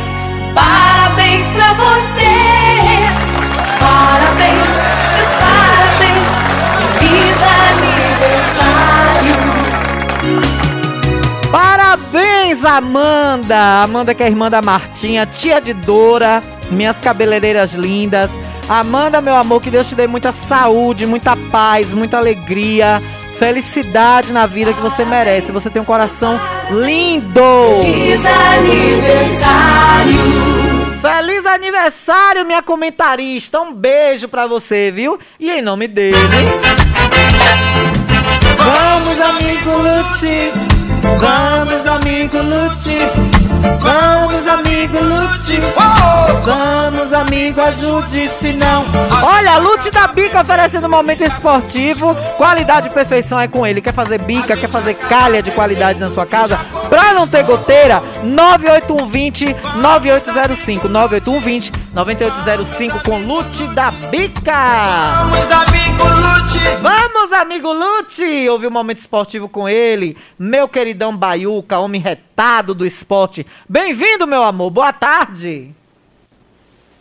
[0.54, 2.30] parabéns pra você.
[3.78, 4.68] Parabéns,
[5.16, 6.28] meus parabéns,
[6.98, 7.38] feliz
[7.70, 9.36] aniversário.
[11.50, 13.82] Parabéns, Amanda!
[13.82, 18.30] Amanda que é irmã da Martinha, tia de Dora, minhas cabeleireiras lindas.
[18.68, 23.02] Amanda, meu amor, que Deus te dê muita saúde, muita paz, muita alegria,
[23.40, 25.50] felicidade na vida que você merece.
[25.50, 26.38] Você tem um coração
[26.70, 27.40] lindo!
[27.82, 30.18] Feliz aniversário.
[31.00, 33.58] Feliz aniversário, minha comentarista!
[33.58, 35.18] Um beijo pra você, viu?
[35.40, 36.18] E em nome dele.
[38.58, 40.52] Vamos, amigo Lute!
[41.18, 43.29] Vamos, amigo Lute!
[43.78, 45.60] Vamos, amigo Lute!
[46.44, 48.86] Vamos, amigo, ajude se não.
[49.22, 52.14] Olha, Lute da Bica oferecendo um momento esportivo.
[52.36, 53.80] Qualidade e perfeição é com ele.
[53.80, 56.58] Quer fazer bica, quer fazer calha de qualidade na sua casa?
[56.88, 60.88] Pra não ter goteira, 98120 9805.
[60.88, 64.52] 98120 9805 com Lute da Bica.
[65.30, 66.58] Vamos, amigo Lute!
[66.80, 68.48] Vamos, amigo Lute!
[68.48, 70.16] Ouvi o momento esportivo com ele.
[70.38, 72.00] Meu queridão Baiuca, homem
[72.40, 73.46] retado do esporte.
[73.68, 74.70] Bem-vindo, meu amor.
[74.70, 75.74] Boa tarde.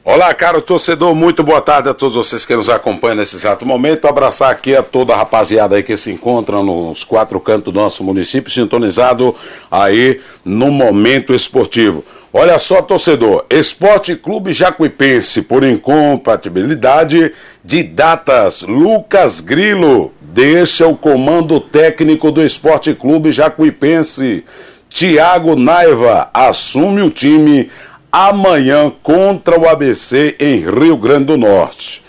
[0.04, 4.06] Olá, caro torcedor, muito boa tarde a todos vocês que nos acompanham nesse exato momento.
[4.06, 8.04] Abraçar aqui a toda a rapaziada aí que se encontra nos quatro cantos do nosso
[8.04, 9.34] município, sintonizado
[9.72, 12.04] aí no momento esportivo.
[12.34, 17.34] Olha só, torcedor, Esporte Clube Jacuipense, por incompatibilidade
[17.64, 24.44] de datas, Lucas Grilo deixa o comando técnico do Esporte Clube Jacuipense.
[24.90, 27.72] Tiago Naiva assume o time
[28.12, 32.04] amanhã contra o ABC em Rio Grande do Norte.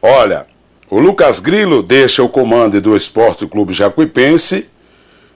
[0.00, 0.46] Olha,
[0.90, 4.68] o Lucas Grilo deixa o comando do Esporte Clube Jacuipense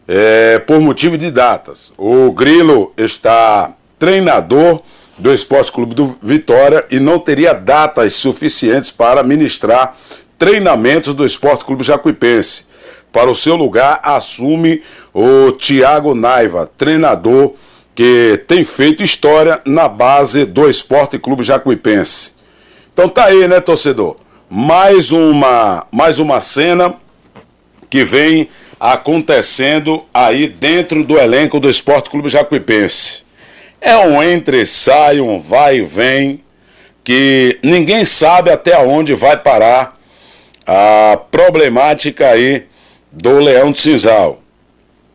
[0.06, 1.93] é, por motivo de datas.
[1.98, 4.81] O Grilo está treinador
[5.19, 9.97] do Esporte Clube do Vitória e não teria datas suficientes para ministrar
[10.39, 12.68] treinamentos do Esporte Clube Jacuipense.
[13.12, 14.82] Para o seu lugar, assume
[15.14, 17.55] o Thiago Naiva, treinador
[17.94, 22.35] que tem feito história na base do Esporte Clube Jacuipense.
[22.93, 24.16] Então tá aí, né, torcedor?
[24.48, 26.94] Mais uma, mais uma cena
[27.90, 28.48] que vem
[28.78, 33.24] acontecendo aí dentro do elenco do Esporte Clube Jacuipense.
[33.80, 36.44] É um entre sai, um vai e vem,
[37.02, 39.98] que ninguém sabe até onde vai parar
[40.66, 42.66] a problemática aí
[43.10, 44.43] do Leão de Cinzal.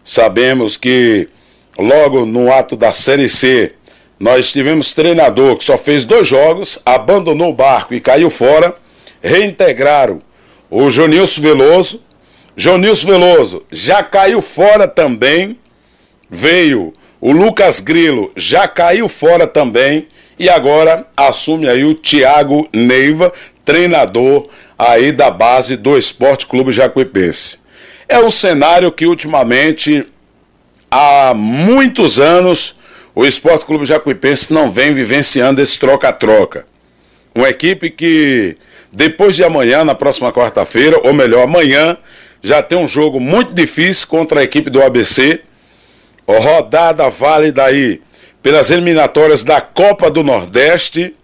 [0.03, 1.29] Sabemos que
[1.77, 3.73] logo no ato da Série C,
[4.19, 8.75] nós tivemos treinador que só fez dois jogos, abandonou o barco e caiu fora,
[9.21, 10.21] reintegraram
[10.69, 12.03] o Jonilson Veloso.
[12.55, 15.57] Jonilson Veloso já caiu fora também,
[16.29, 20.07] veio o Lucas Grilo, já caiu fora também,
[20.37, 23.31] e agora assume aí o Thiago Neiva,
[23.63, 24.47] treinador
[24.77, 27.62] aí da base do Esporte Clube Jacuipense.
[28.14, 30.06] É um cenário que ultimamente
[30.91, 32.77] há muitos anos
[33.15, 36.68] o Esporte Clube Jacuipense não vem vivenciando esse troca-troca.
[37.34, 38.56] Uma equipe que
[38.91, 41.98] depois de amanhã, na próxima quarta-feira, ou melhor, amanhã,
[42.40, 45.41] já tem um jogo muito difícil contra a equipe do ABC.
[46.27, 47.99] Rodada válida aí
[48.44, 51.15] pelas eliminatórias da Copa do Nordeste.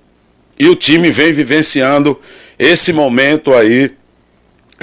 [0.57, 2.19] E o time vem vivenciando
[2.57, 3.91] esse momento aí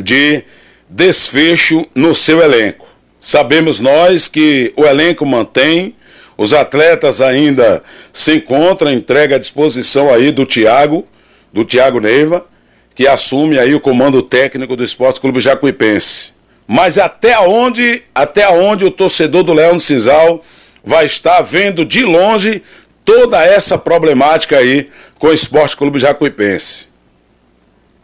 [0.00, 0.44] de
[0.88, 2.86] desfecho no seu elenco.
[3.20, 5.96] Sabemos nós que o elenco mantém,
[6.36, 7.82] os atletas ainda
[8.12, 11.06] se encontram, entrega à disposição aí do Tiago,
[11.52, 12.46] do Tiago Neiva,
[12.94, 16.32] que assume aí o comando técnico do Esporte Clube Jacuipense.
[16.66, 20.42] Mas até onde, até onde o torcedor do Leão Cisal
[20.84, 22.62] vai estar vendo de longe
[23.04, 24.88] toda essa problemática aí
[25.18, 26.88] com o Esporte Clube Jacuipense.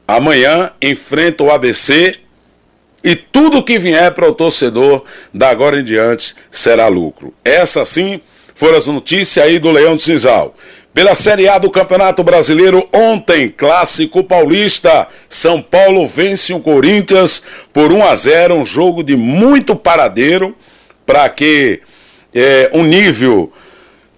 [0.06, 2.21] Amanhã enfrenta o ABC
[3.02, 7.34] e tudo que vier para o torcedor da agora em diante será lucro.
[7.44, 8.20] Essa sim
[8.54, 10.54] foram as notícias aí do Leão de Cisal.
[10.94, 17.42] Pela Série A do Campeonato Brasileiro, ontem, Clássico Paulista, São Paulo vence o Corinthians
[17.72, 20.54] por 1 a 0 um jogo de muito paradeiro,
[21.06, 21.80] para que
[22.34, 23.50] é, um nível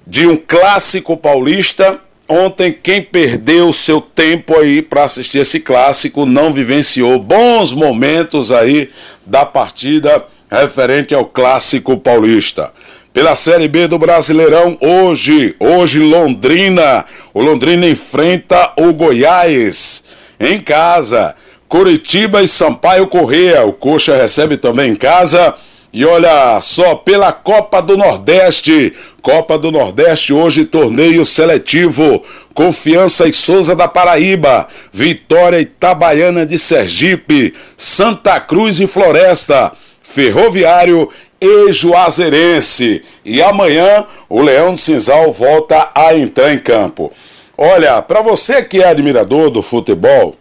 [0.05, 6.53] de um Clássico Paulista Ontem, quem perdeu seu tempo aí para assistir esse clássico não
[6.53, 8.91] vivenciou bons momentos aí
[9.27, 12.73] da partida referente ao clássico paulista.
[13.13, 20.05] Pela Série B do Brasileirão, hoje, hoje Londrina, o Londrina enfrenta o Goiás
[20.41, 21.35] em casa.
[21.69, 25.55] Curitiba e Sampaio Correia, o Coxa recebe também em casa.
[25.95, 28.93] E olha só, pela Copa do Nordeste,
[29.23, 32.21] Copa do Nordeste hoje, torneio seletivo,
[32.53, 39.71] Confiança e Souza da Paraíba, Vitória Itabaiana de Sergipe, Santa Cruz e Floresta,
[40.03, 41.09] Ferroviário
[41.41, 43.05] e Juazeirense.
[43.25, 47.13] E amanhã o Leão de Cinzal volta a entrar em campo.
[47.57, 50.35] Olha, para você que é admirador do futebol,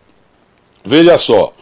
[0.84, 1.54] veja só,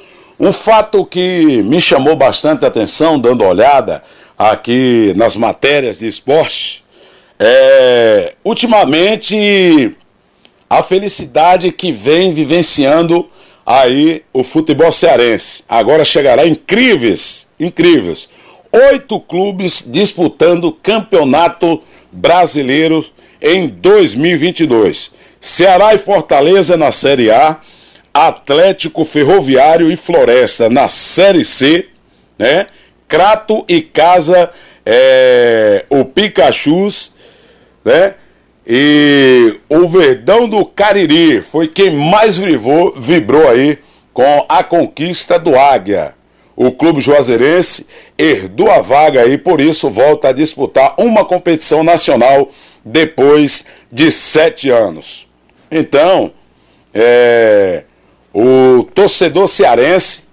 [0.42, 4.02] um fato que me chamou bastante atenção, dando olhada
[4.36, 6.84] aqui nas matérias de esporte,
[7.40, 9.96] é ultimamente
[10.68, 13.30] a felicidade que vem vivenciando
[13.64, 15.64] aí o futebol cearense.
[15.70, 18.28] Agora chegará incríveis, incríveis.
[18.72, 23.06] Oito clubes disputando campeonato brasileiro
[23.40, 25.14] em 2022.
[25.40, 27.60] Ceará e Fortaleza na Série A,
[28.14, 31.88] Atlético Ferroviário e Floresta na Série C,
[32.38, 32.68] né?
[33.08, 34.52] Crato e Casa,
[34.86, 37.16] é, o Picachus,
[37.84, 38.16] né?
[38.66, 43.78] E o Verdão do Cariri foi quem mais vibrou, vibrou aí
[44.14, 46.14] com a conquista do Águia.
[46.56, 52.50] o clube juazeirense herdou a vaga e por isso volta a disputar uma competição nacional
[52.86, 55.28] depois de sete anos.
[55.72, 56.32] Então,
[56.94, 57.84] é,
[58.34, 60.24] o torcedor cearense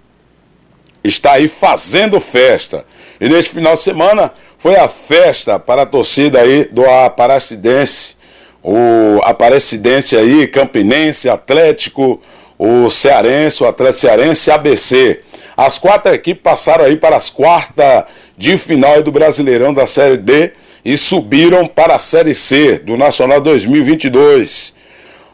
[1.03, 2.85] está aí fazendo festa.
[3.19, 8.17] E neste final de semana foi a festa para a torcida aí do Aparecidense,
[8.61, 12.21] o Aparecidense aí, Campinense, Atlético,
[12.57, 15.21] o Cearense, o Atlético Cearense e ABC.
[15.55, 18.03] As quatro equipes passaram aí para as quartas
[18.37, 20.51] de final do Brasileirão da Série D
[20.83, 24.73] e subiram para a Série C do Nacional 2022.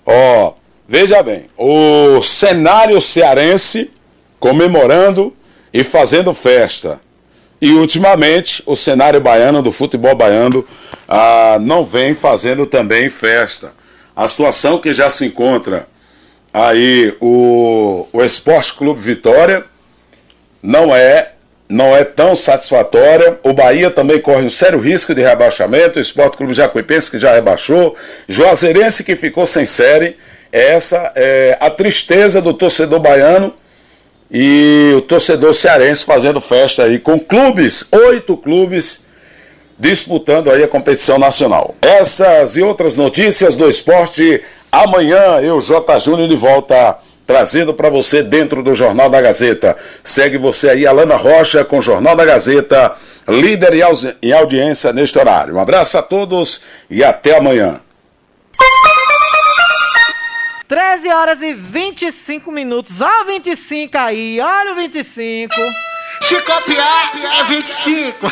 [0.06, 0.54] Ó,
[0.88, 3.92] veja bem, o cenário cearense
[4.40, 5.34] comemorando
[5.74, 7.00] e fazendo festa.
[7.62, 10.66] E ultimamente o cenário baiano do futebol baiano
[11.08, 13.74] ah, não vem fazendo também festa.
[14.16, 15.88] A situação que já se encontra
[16.54, 19.66] aí o, o Esporte Clube Vitória
[20.64, 21.32] não é
[21.68, 23.40] não é tão satisfatória.
[23.44, 25.98] O Bahia também corre um sério risco de rebaixamento.
[25.98, 27.96] O Esporte Clube Jacuipense que já rebaixou.
[28.30, 30.16] Juazeirense que ficou sem série.
[30.56, 33.54] Essa é a tristeza do torcedor baiano
[34.32, 39.06] e o torcedor cearense fazendo festa aí com clubes, oito clubes
[39.78, 41.76] disputando aí a competição nacional.
[41.82, 44.42] Essas e outras notícias do esporte
[44.72, 49.76] amanhã eu J Júnior de volta trazendo para você dentro do Jornal da Gazeta.
[50.02, 52.94] Segue você aí, Alana Rocha, com o Jornal da Gazeta,
[53.28, 53.74] líder
[54.22, 55.56] em audiência neste horário.
[55.56, 57.82] Um abraço a todos e até amanhã.
[60.68, 63.00] 13 horas e 25 minutos.
[63.00, 65.54] Olha o 25 aí, olha o 25.
[66.22, 68.32] Se copiar, é 25.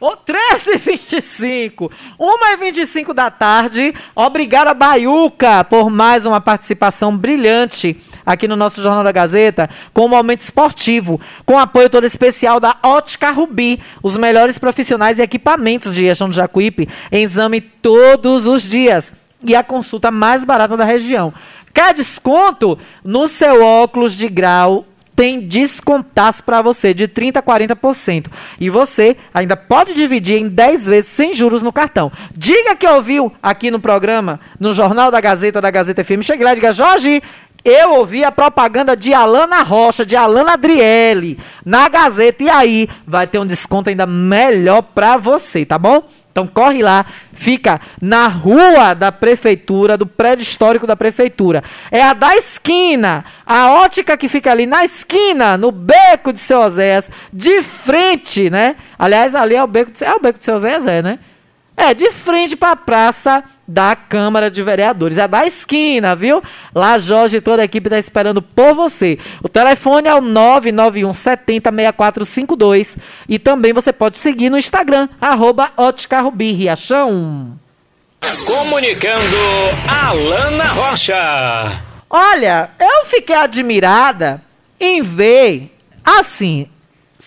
[0.00, 1.92] O 13 e 25.
[2.18, 3.92] 1 e 25 da tarde.
[4.14, 10.06] Obrigado a Baiuca por mais uma participação brilhante aqui no nosso Jornal da Gazeta, com
[10.06, 15.94] o momento esportivo, com apoio todo especial da Ótica Rubi, os melhores profissionais e equipamentos
[15.94, 19.12] de gestão do Jacuípe, em exame todos os dias
[19.44, 21.32] e a consulta mais barata da região.
[21.72, 22.78] Quer desconto?
[23.04, 24.86] No seu óculos de grau
[25.20, 28.28] tem descontaço para você de 30% a 40%.
[28.58, 32.10] E você ainda pode dividir em 10 vezes sem juros no cartão.
[32.32, 36.22] Diga que ouviu aqui no programa, no Jornal da Gazeta, da Gazeta FM.
[36.22, 37.22] Chegue lá e diga, Jorge,
[37.62, 42.42] eu ouvi a propaganda de Alana Rocha, de Alana Adriele, na Gazeta.
[42.44, 46.02] E aí, vai ter um desconto ainda melhor para você, tá bom?
[46.30, 51.62] Então corre lá, fica na rua da prefeitura, do prédio histórico da prefeitura.
[51.90, 56.60] É a da esquina, a ótica que fica ali na esquina, no beco de seu
[56.60, 58.76] Oséias, de frente, né?
[58.98, 61.18] Aliás, ali é o beco de, é o beco de seu é, né?
[61.80, 65.16] É, de frente para a praça da Câmara de Vereadores.
[65.16, 66.42] É da esquina, viu?
[66.74, 69.18] Lá Jorge e toda a equipe está esperando por você.
[69.42, 75.72] O telefone é o 991 70 6452 e também você pode seguir no Instagram, arroba
[75.74, 77.58] Ótica Rubi Riachão.
[78.44, 79.38] Comunicando
[79.88, 81.80] Alana Rocha.
[82.10, 84.42] Olha, eu fiquei admirada
[84.78, 85.74] em ver,
[86.04, 86.68] assim,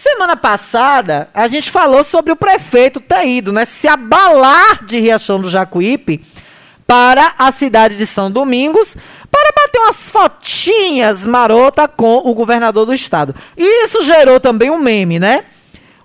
[0.04, 3.64] Semana passada, a gente falou sobre o prefeito ter ido, né?
[3.64, 6.22] Se abalar de Riachão do Jacuípe
[6.86, 8.98] para a cidade de São Domingos
[9.32, 13.34] para bater umas fotinhas marota com o governador do estado.
[13.56, 15.46] E isso gerou também um meme, né?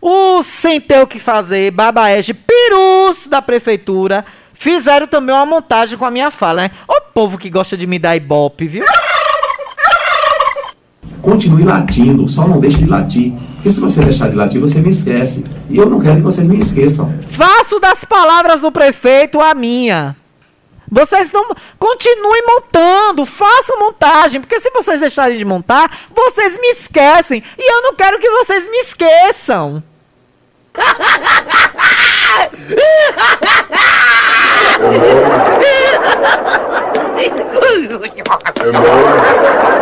[0.01, 6.05] O sem ter o que fazer, babaeste, perus da prefeitura, fizeram também uma montagem com
[6.05, 6.71] a minha fala, né?
[6.87, 8.85] O povo que gosta de me dar ibope, viu?
[11.21, 13.33] Continue latindo, só não deixe de latir.
[13.55, 15.45] Porque se você deixar de latir, você me esquece.
[15.69, 17.13] E eu não quero que vocês me esqueçam.
[17.31, 20.17] Faço das palavras do prefeito a minha.
[20.91, 21.55] Vocês não.
[21.79, 27.43] Continuem montando, façam montagem, porque se vocês deixarem de montar, vocês me esquecem.
[27.59, 29.83] E eu não quero que vocês me esqueçam.
[38.61, 39.79] É mole.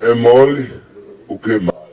[0.00, 0.82] É mole.
[1.28, 1.86] O que mais?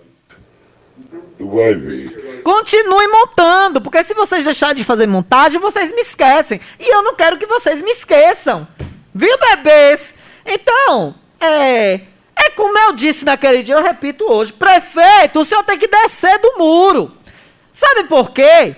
[1.38, 2.42] Tu vai ver.
[2.44, 6.60] Continue montando, porque se vocês deixarem de fazer montagem, vocês me esquecem.
[6.80, 8.68] E eu não quero que vocês me esqueçam.
[9.14, 10.14] Viu, bebês?
[10.46, 12.02] Então, é.
[12.36, 14.52] É como eu disse naquele dia, eu repito hoje.
[14.52, 17.12] Prefeito, o senhor tem que descer do muro.
[17.72, 18.76] Sabe por quê?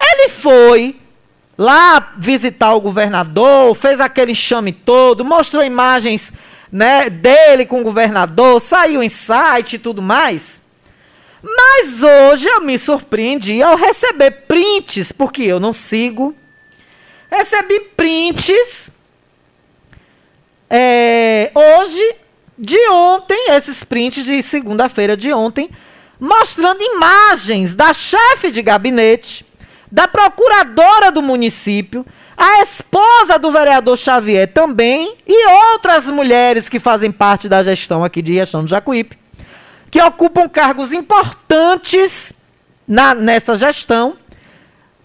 [0.00, 1.00] Ele foi
[1.56, 6.32] lá visitar o governador, fez aquele enxame todo, mostrou imagens
[6.70, 10.62] né, dele com o governador, saiu em site e tudo mais.
[11.42, 16.34] Mas hoje eu me surpreendi ao receber prints, porque eu não sigo.
[17.30, 18.90] Recebi prints
[20.70, 22.16] é, hoje
[22.56, 25.70] de ontem, esses prints de segunda-feira de ontem,
[26.18, 29.44] mostrando imagens da chefe de gabinete,
[29.94, 32.04] da procuradora do município,
[32.36, 38.20] a esposa do vereador Xavier também e outras mulheres que fazem parte da gestão aqui
[38.20, 39.16] de Riachão do Jacuípe,
[39.92, 42.32] que ocupam cargos importantes
[42.88, 44.16] na, nessa gestão,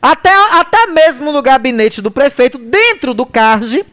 [0.01, 3.85] até, até mesmo no gabinete do prefeito, dentro do CARGE,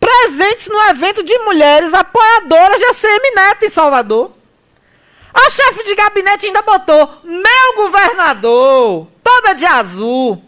[0.00, 4.32] presentes no evento de mulheres apoiadoras de ACM Neto em Salvador.
[5.34, 10.42] A chefe de gabinete ainda botou meu governador, toda de azul.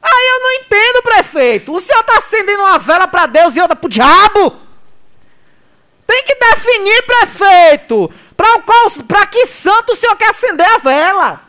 [0.00, 1.74] Aí eu não entendo, prefeito.
[1.74, 4.56] O senhor está acendendo uma vela para Deus e outra para o diabo?
[6.06, 8.12] Tem que definir, prefeito.
[8.36, 11.40] Para que santo o senhor quer acender a vela?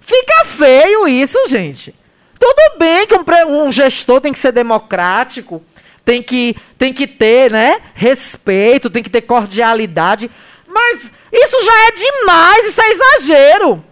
[0.00, 1.94] Fica feio isso, gente.
[2.38, 5.62] Tudo bem que um, um gestor tem que ser democrático,
[6.10, 10.28] tem que, tem que ter né, respeito, tem que ter cordialidade.
[10.66, 13.84] Mas isso já é demais, isso é exagero.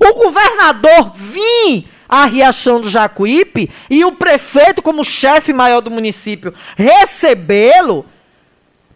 [0.00, 6.54] O governador vir a Riachão do Jacuípe e o prefeito, como chefe maior do município,
[6.78, 8.06] recebê-lo,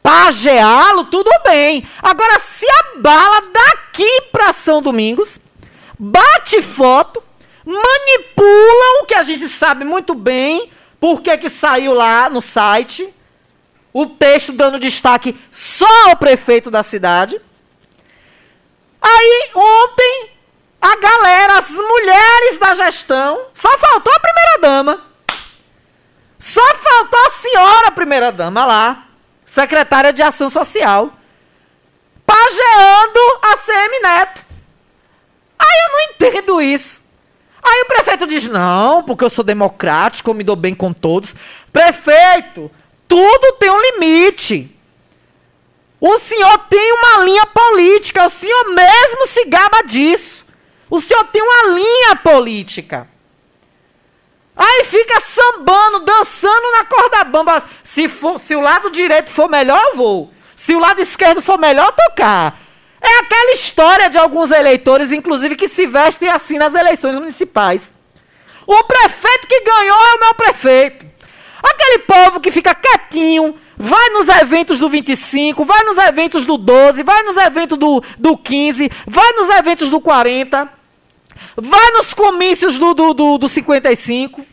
[0.03, 1.87] pageá-lo, tudo bem.
[2.03, 5.39] Agora, se a bala daqui para São Domingos,
[5.99, 7.23] bate foto,
[7.67, 13.13] manipulam, o que a gente sabe muito bem, porque que saiu lá no site,
[13.93, 17.41] o texto dando destaque só ao prefeito da cidade.
[19.01, 20.31] Aí, ontem,
[20.81, 25.07] a galera, as mulheres da gestão, só faltou a primeira-dama.
[26.39, 29.07] Só faltou a senhora primeira-dama lá,
[29.45, 31.13] secretária de Ação Social,
[32.27, 34.45] pageando a CM Neto.
[35.59, 37.06] Aí eu não entendo isso.
[37.67, 41.35] Aí o prefeito diz: não, porque eu sou democrático, eu me dou bem com todos.
[41.73, 42.71] Prefeito,
[43.09, 44.73] tudo tem um limite.
[46.01, 50.47] O senhor tem uma linha política, o senhor mesmo se gaba disso.
[50.89, 53.09] O senhor tem uma linha política.
[54.57, 57.65] Aí fica sambando, dançando na corda bamba.
[57.83, 60.31] Se, for, se o lado direito for melhor, eu vou.
[60.55, 62.66] Se o lado esquerdo for melhor, tocar.
[63.01, 67.93] É aquela história de alguns eleitores, inclusive, que se vestem assim nas eleições municipais.
[68.67, 71.07] O prefeito que ganhou é o meu prefeito.
[71.63, 77.03] Aquele povo que fica quietinho, vai nos eventos do 25, vai nos eventos do 12,
[77.03, 80.69] vai nos eventos do, do 15, vai nos eventos do 40,
[81.57, 84.45] vai nos comícios do, do, do, do 55,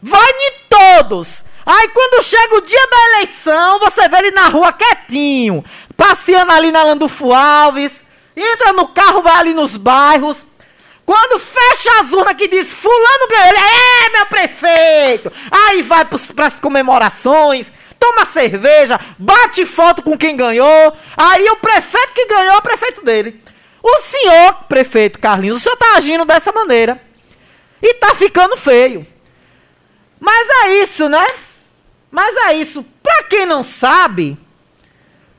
[0.00, 1.44] vai em todos.
[1.64, 5.64] Aí quando chega o dia da eleição, você vê ele na rua quietinho,
[5.96, 8.04] passeando ali na Landulfo Alves,
[8.36, 10.44] entra no carro, vai ali nos bairros.
[11.04, 15.32] Quando fecha as urnas que diz fulano ganhou, ele é meu prefeito.
[15.50, 20.96] Aí vai para as comemorações, toma cerveja, bate foto com quem ganhou.
[21.16, 23.42] Aí o prefeito que ganhou é o prefeito dele.
[23.82, 27.00] O senhor, prefeito Carlinhos, o senhor está agindo dessa maneira.
[27.82, 29.04] E está ficando feio.
[30.20, 31.26] Mas é isso, né?
[32.12, 32.84] Mas é isso.
[33.02, 34.36] Para quem não sabe,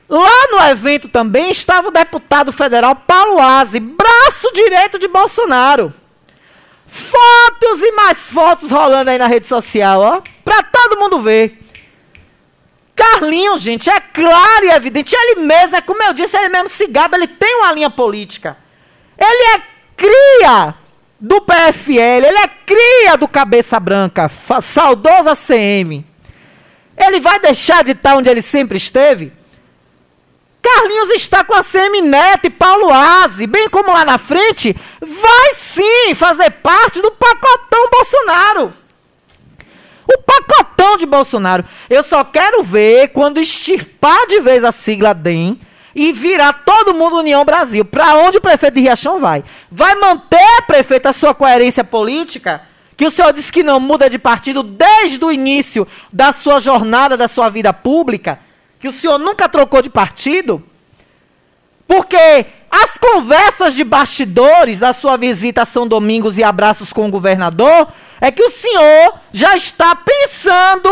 [0.08, 5.94] lá no evento também estava o deputado federal Paulo Aze, braço direito de Bolsonaro.
[6.86, 10.22] Fotos e mais fotos rolando aí na rede social, ó.
[10.44, 11.60] Para todo mundo ver.
[12.94, 15.14] Carlinhos, gente, é claro e evidente.
[15.16, 18.56] Ele mesmo, é como eu disse, ele mesmo se gaba, ele tem uma linha política.
[19.16, 19.62] Ele é
[19.96, 20.74] cria
[21.20, 24.28] do PFL, ele é cria do Cabeça Branca,
[24.60, 26.04] saudoso ACM.
[26.96, 29.32] Ele vai deixar de estar onde ele sempre esteve?
[30.62, 35.54] Carlinhos está com a CM Neto e Paulo Aze, bem como lá na frente, vai
[35.54, 38.72] sim fazer parte do pacotão Bolsonaro.
[40.06, 41.64] O pacotão de Bolsonaro.
[41.90, 45.60] Eu só quero ver quando extirpar de vez a sigla DEM
[45.94, 47.84] e virar todo mundo União Brasil.
[47.84, 49.44] Para onde o prefeito de Riachão vai?
[49.70, 52.62] Vai manter, prefeito, a sua coerência política?
[52.96, 57.16] Que o senhor disse que não muda de partido desde o início da sua jornada,
[57.16, 58.38] da sua vida pública?
[58.78, 60.62] Que o senhor nunca trocou de partido?
[61.86, 67.10] Porque as conversas de bastidores da sua visita a São Domingos e abraços com o
[67.10, 67.88] governador
[68.20, 70.90] é que o senhor já está pensando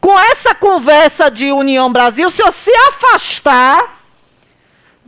[0.00, 3.97] com essa conversa de União Brasil, o senhor se afastar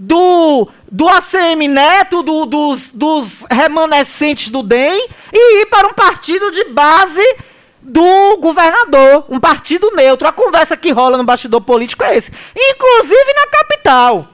[0.02, 6.50] do, do ACM Neto, do, dos, dos remanescentes do DEM, e ir para um partido
[6.50, 7.36] de base
[7.82, 10.26] do governador, um partido neutro.
[10.26, 12.32] A conversa que rola no bastidor político é esse.
[12.56, 14.28] Inclusive na capital.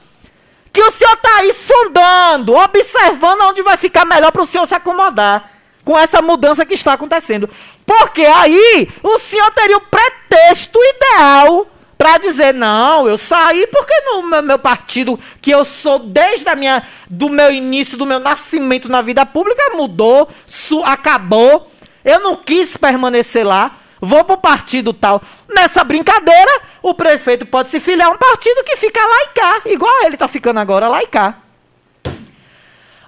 [0.71, 4.75] Que o senhor está aí sondando, observando onde vai ficar melhor para o senhor se
[4.75, 5.51] acomodar
[5.83, 7.49] com essa mudança que está acontecendo.
[7.85, 11.67] Porque aí o senhor teria o pretexto ideal
[11.97, 16.55] Pra dizer, não, eu saí porque no meu, meu partido, que eu sou desde a
[16.55, 21.71] minha, do meu início, do meu nascimento na vida pública, mudou, su- acabou.
[22.05, 23.77] Eu não quis permanecer lá.
[23.99, 25.19] Vou pro partido tal.
[25.49, 29.61] Nessa brincadeira, o prefeito pode se filiar a um partido que fica lá e cá.
[29.65, 31.37] Igual ele tá ficando agora lá e cá.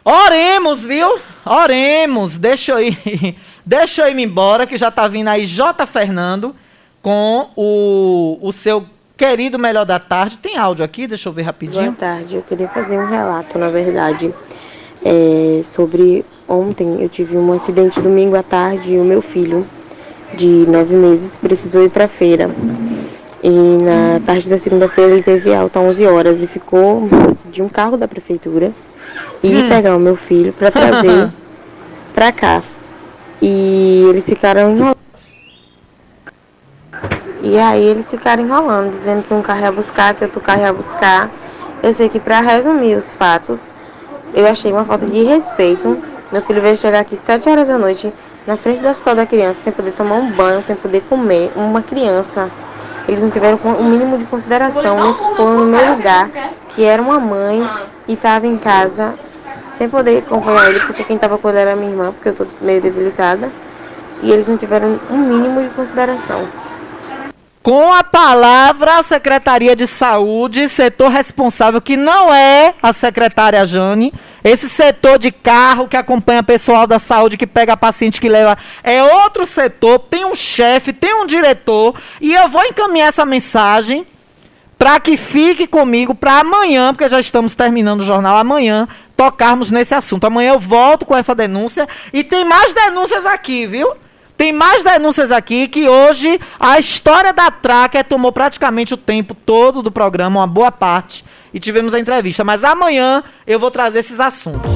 [0.04, 1.20] Oremos, viu?
[1.46, 2.38] Oremos.
[2.38, 3.36] Deixa eu ir.
[3.64, 5.86] Deixa eu ir embora, que já tá vindo aí J.
[5.86, 6.56] Fernando
[7.02, 8.86] com o, o seu
[9.18, 10.38] querido Melhor da Tarde.
[10.38, 11.08] Tem áudio aqui?
[11.08, 11.94] Deixa eu ver Boa rapidinho.
[11.94, 14.34] tarde, eu queria fazer um relato, na verdade,
[15.04, 19.66] é, sobre ontem eu tive um acidente domingo à tarde e o meu filho,
[20.36, 22.50] de nove meses, precisou ir para feira.
[23.42, 27.08] E na tarde da segunda-feira ele teve alta 11 horas e ficou
[27.50, 28.74] de um carro da prefeitura
[29.42, 29.70] e Hum.
[29.70, 31.32] pegar o meu filho para trazer
[32.14, 32.62] para cá.
[33.42, 34.98] E eles ficaram enrolando.
[37.42, 40.74] E aí eles ficaram enrolando, dizendo que um carro ia buscar, que outro carro ia
[40.74, 41.30] buscar.
[41.82, 43.70] Eu sei que para resumir os fatos,
[44.34, 45.98] eu achei uma falta de respeito.
[46.32, 48.14] Meu filho veio chegar aqui 7 horas da noite,
[48.46, 51.52] na frente do hospital da criança, sem poder tomar um banho, sem poder comer.
[51.56, 52.52] Uma criança.
[53.08, 56.30] Eles não tiveram o mínimo de consideração nesse pôr no meu lugar,
[56.70, 57.68] que era uma mãe
[58.08, 59.16] e estava em casa,
[59.70, 62.46] sem poder acompanhar ele, porque quem estava com ele era minha irmã, porque eu tô
[62.62, 63.50] meio debilitada.
[64.22, 66.48] E eles não tiveram um mínimo de consideração.
[67.70, 74.12] Com a palavra, a Secretaria de Saúde, setor responsável, que não é a secretária Jane,
[74.44, 79.04] esse setor de carro que acompanha pessoal da saúde, que pega paciente que leva, é
[79.04, 84.04] outro setor, tem um chefe, tem um diretor, e eu vou encaminhar essa mensagem
[84.76, 89.94] para que fique comigo para amanhã, porque já estamos terminando o jornal amanhã, tocarmos nesse
[89.94, 90.26] assunto.
[90.26, 93.94] Amanhã eu volto com essa denúncia e tem mais denúncias aqui, viu?
[94.40, 99.84] Tem mais denúncias aqui que hoje a história da Tracker tomou praticamente o tempo todo
[99.84, 102.42] do programa, uma boa parte, e tivemos a entrevista.
[102.42, 104.72] Mas amanhã eu vou trazer esses assuntos.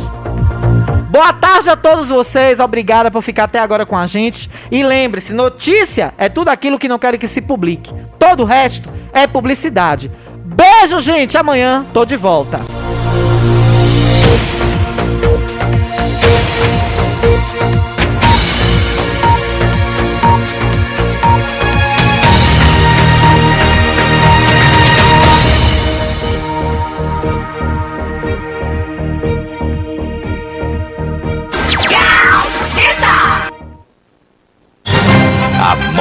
[1.10, 4.52] Boa tarde a todos vocês, obrigada por ficar até agora com a gente.
[4.70, 7.90] E lembre-se, notícia é tudo aquilo que não querem que se publique.
[8.20, 10.12] Todo o resto é publicidade.
[10.44, 11.38] Beijo, gente.
[11.38, 12.60] Amanhã tô de volta.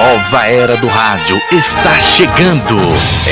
[0.03, 2.77] Nova era do rádio está chegando.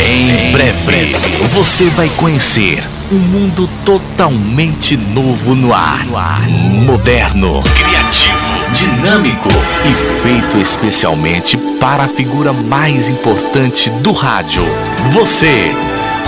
[0.08, 1.16] Em breve,
[1.52, 6.06] você vai conhecer um mundo totalmente novo no ar.
[6.86, 9.48] Moderno, criativo, dinâmico
[9.84, 14.62] e feito especialmente para a figura mais importante do rádio.
[15.10, 15.74] Você.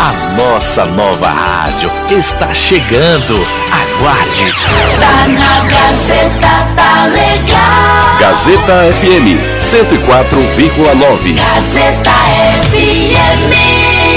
[0.02, 3.38] A nossa nova rádio está chegando.
[3.70, 4.52] Aguarde.
[4.98, 8.18] Tá na Gazeta, tá legal.
[8.18, 11.36] Gazeta FM 104,9.
[11.38, 12.10] Gazeta
[12.72, 14.11] FM.